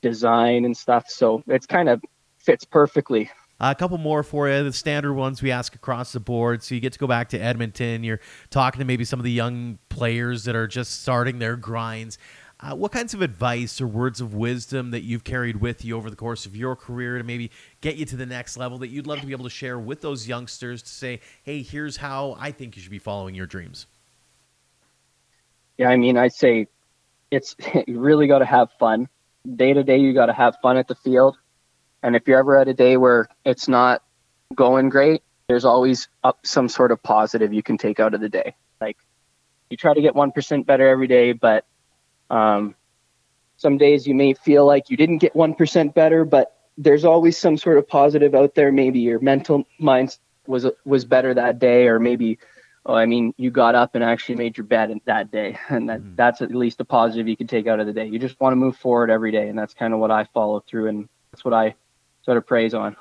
design 0.00 0.64
and 0.64 0.76
stuff. 0.76 1.04
So 1.08 1.42
it's 1.46 1.66
kind 1.66 1.88
of 1.88 2.02
fits 2.38 2.64
perfectly. 2.64 3.30
Uh, 3.58 3.72
a 3.74 3.74
couple 3.74 3.96
more 3.96 4.22
for 4.22 4.48
you, 4.48 4.62
the 4.62 4.72
standard 4.72 5.14
ones 5.14 5.42
we 5.42 5.50
ask 5.50 5.74
across 5.74 6.12
the 6.12 6.20
board. 6.20 6.62
So 6.62 6.74
you 6.74 6.80
get 6.80 6.92
to 6.92 6.98
go 6.98 7.06
back 7.06 7.30
to 7.30 7.38
Edmonton. 7.38 8.04
You're 8.04 8.20
talking 8.50 8.80
to 8.80 8.84
maybe 8.84 9.04
some 9.04 9.18
of 9.18 9.24
the 9.24 9.32
young 9.32 9.78
players 9.88 10.44
that 10.44 10.54
are 10.54 10.66
just 10.66 11.00
starting 11.00 11.38
their 11.38 11.56
grinds. 11.56 12.18
Uh, 12.58 12.74
what 12.74 12.90
kinds 12.90 13.12
of 13.12 13.20
advice 13.20 13.82
or 13.82 13.86
words 13.86 14.18
of 14.18 14.32
wisdom 14.32 14.90
that 14.90 15.02
you've 15.02 15.24
carried 15.24 15.60
with 15.60 15.84
you 15.84 15.94
over 15.94 16.08
the 16.08 16.16
course 16.16 16.46
of 16.46 16.56
your 16.56 16.74
career 16.74 17.18
to 17.18 17.24
maybe 17.24 17.50
get 17.82 17.96
you 17.96 18.06
to 18.06 18.16
the 18.16 18.24
next 18.24 18.56
level 18.56 18.78
that 18.78 18.88
you'd 18.88 19.06
love 19.06 19.20
to 19.20 19.26
be 19.26 19.32
able 19.32 19.44
to 19.44 19.50
share 19.50 19.78
with 19.78 20.00
those 20.00 20.26
youngsters 20.26 20.80
to 20.82 20.88
say, 20.88 21.20
hey, 21.42 21.62
here's 21.62 21.98
how 21.98 22.34
I 22.40 22.52
think 22.52 22.74
you 22.74 22.80
should 22.80 22.90
be 22.90 22.98
following 22.98 23.34
your 23.34 23.44
dreams? 23.44 23.86
Yeah, 25.76 25.90
I 25.90 25.96
mean, 25.96 26.16
I'd 26.16 26.32
say 26.32 26.68
it's 27.30 27.54
you 27.86 28.00
really 28.00 28.26
got 28.26 28.38
to 28.38 28.46
have 28.46 28.70
fun. 28.78 29.08
Day 29.54 29.74
to 29.74 29.84
day, 29.84 29.98
you 29.98 30.14
got 30.14 30.26
to 30.26 30.32
have 30.32 30.56
fun 30.62 30.78
at 30.78 30.88
the 30.88 30.94
field. 30.94 31.36
And 32.02 32.16
if 32.16 32.26
you're 32.26 32.38
ever 32.38 32.56
at 32.56 32.68
a 32.68 32.74
day 32.74 32.96
where 32.96 33.28
it's 33.44 33.68
not 33.68 34.02
going 34.54 34.88
great, 34.88 35.22
there's 35.48 35.66
always 35.66 36.08
up 36.24 36.38
some 36.44 36.68
sort 36.68 36.90
of 36.90 37.02
positive 37.02 37.52
you 37.52 37.62
can 37.62 37.76
take 37.76 38.00
out 38.00 38.14
of 38.14 38.22
the 38.22 38.30
day. 38.30 38.54
Like 38.80 38.96
you 39.68 39.76
try 39.76 39.92
to 39.92 40.00
get 40.00 40.14
1% 40.14 40.66
better 40.66 40.88
every 40.88 41.06
day, 41.06 41.32
but 41.32 41.66
um, 42.30 42.74
some 43.56 43.78
days 43.78 44.06
you 44.06 44.14
may 44.14 44.34
feel 44.34 44.66
like 44.66 44.90
you 44.90 44.96
didn't 44.96 45.18
get 45.18 45.34
1% 45.34 45.94
better, 45.94 46.24
but 46.24 46.56
there's 46.76 47.04
always 47.04 47.38
some 47.38 47.56
sort 47.56 47.78
of 47.78 47.88
positive 47.88 48.34
out 48.34 48.54
there. 48.54 48.70
Maybe 48.70 49.00
your 49.00 49.18
mental 49.20 49.66
mind 49.78 50.16
was 50.46 50.66
was 50.84 51.04
better 51.04 51.32
that 51.34 51.58
day, 51.58 51.88
or 51.88 51.98
maybe, 51.98 52.38
oh, 52.84 52.94
I 52.94 53.06
mean, 53.06 53.34
you 53.36 53.50
got 53.50 53.74
up 53.74 53.94
and 53.94 54.04
actually 54.04 54.36
made 54.36 54.56
your 54.56 54.66
bed 54.66 54.92
that 55.06 55.30
day, 55.30 55.58
and 55.68 55.88
that, 55.88 56.00
mm-hmm. 56.00 56.16
that's 56.16 56.42
at 56.42 56.54
least 56.54 56.80
a 56.80 56.84
positive 56.84 57.28
you 57.28 57.36
can 57.36 57.46
take 57.46 57.66
out 57.66 57.80
of 57.80 57.86
the 57.86 57.92
day. 57.92 58.06
You 58.06 58.18
just 58.18 58.38
want 58.40 58.52
to 58.52 58.56
move 58.56 58.76
forward 58.76 59.10
every 59.10 59.32
day, 59.32 59.48
and 59.48 59.58
that's 59.58 59.74
kind 59.74 59.94
of 59.94 60.00
what 60.00 60.10
I 60.10 60.24
follow 60.34 60.60
through, 60.60 60.88
and 60.88 61.08
that's 61.30 61.44
what 61.44 61.54
I 61.54 61.74
sort 62.24 62.36
of 62.36 62.46
praise 62.46 62.74
on. 62.74 62.96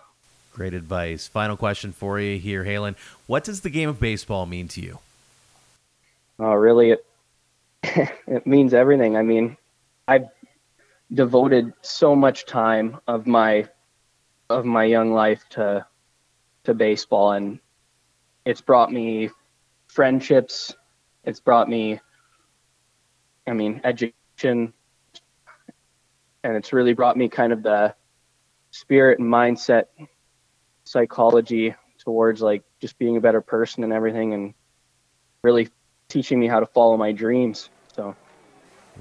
Great 0.53 0.73
advice. 0.73 1.27
Final 1.27 1.57
question 1.57 1.91
for 1.91 2.17
you 2.17 2.39
here, 2.39 2.63
Halen. 2.63 2.95
What 3.27 3.43
does 3.43 3.59
the 3.59 3.69
game 3.69 3.89
of 3.89 3.99
baseball 3.99 4.45
mean 4.45 4.69
to 4.69 4.81
you? 4.81 4.99
Oh, 6.39 6.53
really? 6.53 6.91
It 6.91 7.05
it 8.27 8.47
means 8.47 8.73
everything. 8.73 9.15
I 9.15 9.21
mean, 9.21 9.57
I've 10.07 10.27
devoted 11.13 11.73
so 11.81 12.15
much 12.15 12.45
time 12.45 12.99
of 13.07 13.27
my 13.27 13.67
of 14.49 14.65
my 14.65 14.83
young 14.85 15.11
life 15.11 15.43
to 15.49 15.85
to 16.63 16.73
baseball 16.73 17.31
and 17.31 17.59
it's 18.45 18.61
brought 18.61 18.91
me 18.91 19.29
friendships. 19.87 20.75
It's 21.23 21.39
brought 21.39 21.69
me 21.69 21.99
i 23.47 23.53
mean 23.53 23.81
education. 23.83 24.73
And 26.43 26.55
it's 26.55 26.73
really 26.73 26.93
brought 26.93 27.17
me 27.17 27.29
kind 27.29 27.53
of 27.53 27.63
the 27.63 27.95
spirit 28.71 29.19
and 29.19 29.31
mindset 29.31 29.85
psychology 30.83 31.73
towards 31.97 32.41
like 32.41 32.63
just 32.79 32.99
being 32.99 33.17
a 33.17 33.21
better 33.21 33.41
person 33.41 33.83
and 33.83 33.91
everything 33.91 34.33
and 34.33 34.53
really 35.41 35.69
teaching 36.07 36.39
me 36.39 36.47
how 36.47 36.59
to 36.59 36.67
follow 36.67 36.97
my 36.97 37.11
dreams 37.11 37.69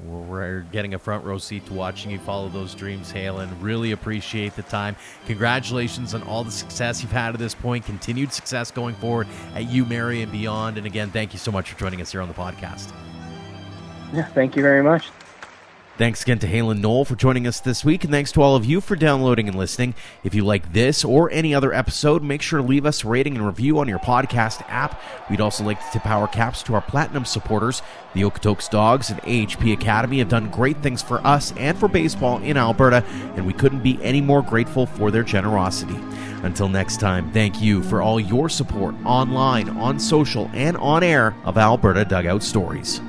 we're 0.03 0.61
getting 0.73 0.95
a 0.95 0.99
front 0.99 1.25
row 1.25 1.39
seat 1.39 1.67
to 1.67 1.73
watching 1.73 2.11
you 2.11 2.19
follow 2.19 2.49
those 2.49 2.75
dreams, 2.75 3.13
Halen. 3.13 3.51
Really 3.61 3.93
appreciate 3.93 4.57
the 4.57 4.63
time. 4.63 4.97
Congratulations 5.27 6.15
on 6.15 6.23
all 6.25 6.45
the 6.45 6.51
success 6.51 7.03
you've 7.03 7.13
had 7.13 7.35
at 7.35 7.39
this 7.39 7.55
point. 7.55 7.85
Continued 7.87 8.33
success 8.33 8.71
going 8.71 8.95
forward 8.97 9.29
at 9.55 9.71
U 9.71 9.85
Mary 9.85 10.23
and 10.23 10.33
beyond. 10.33 10.79
And 10.79 10.87
again, 10.87 11.11
thank 11.11 11.33
you 11.33 11.39
so 11.39 11.53
much 11.53 11.71
for 11.71 11.79
joining 11.79 12.01
us 12.01 12.11
here 12.13 12.21
on 12.21 12.29
the 12.29 12.35
podcast. 12.35 12.93
Yeah, 14.13 14.25
thank 14.27 14.57
you 14.57 14.63
very 14.63 14.83
much. 14.83 15.11
Thanks 15.97 16.25
again 16.25 16.41
to 16.41 16.49
Halen 16.49 16.81
Knoll 16.81 17.05
for 17.05 17.15
joining 17.15 17.47
us 17.47 17.61
this 17.61 17.85
week, 17.85 18.03
and 18.03 18.13
thanks 18.13 18.33
to 18.33 18.43
all 18.43 18.57
of 18.57 18.65
you 18.65 18.81
for 18.81 18.97
downloading 18.97 19.47
and 19.47 19.57
listening. 19.57 19.95
If 20.25 20.35
you 20.35 20.45
like 20.45 20.73
this 20.73 21.05
or 21.05 21.31
any 21.31 21.55
other 21.55 21.73
episode, 21.73 22.21
make 22.21 22.43
sure 22.43 22.61
to 22.61 22.67
leave 22.67 22.85
us 22.85 23.05
a 23.05 23.09
rating 23.09 23.37
and 23.37 23.47
review 23.47 23.79
on 23.79 23.87
your 23.87 24.01
podcast 24.01 24.65
app. 24.69 25.01
We'd 25.31 25.41
also 25.41 25.63
like 25.63 25.79
to 25.79 25.93
tip 25.93 26.05
our 26.05 26.27
caps 26.27 26.65
to 26.65 26.75
our 26.75 26.81
platinum 26.81 27.25
supporters. 27.25 27.81
The 28.13 28.23
Okotoks 28.23 28.69
Dawgs 28.69 29.11
and 29.11 29.23
AHP 29.23 29.73
Academy 29.73 30.19
have 30.19 30.29
done 30.29 30.51
great 30.51 30.79
things 30.79 31.01
for 31.01 31.25
us 31.25 31.53
and 31.57 31.79
for 31.79 31.87
baseball 31.87 32.43
in 32.43 32.57
Alberta, 32.57 33.05
and 33.37 33.47
we 33.47 33.53
couldn't 33.53 33.85
be 33.85 34.03
any 34.03 34.21
more 34.21 34.43
grateful 34.43 34.87
for 34.87 35.13
their 35.13 35.23
generosity. 35.23 35.97
Until 36.43 36.69
next 36.69 36.99
time, 36.99 37.31
thank 37.31 37.63
you 37.63 37.85
for 37.85 38.03
all 38.03 38.19
your 38.19 38.49
support 38.49 38.97
online, 39.05 39.69
on 39.71 40.01
social, 40.01 40.51
and 40.55 40.77
on 40.79 41.05
air 41.05 41.37
of 41.45 41.57
Alberta 41.57 42.05
Dugout 42.05 42.43
Stories. 42.43 43.01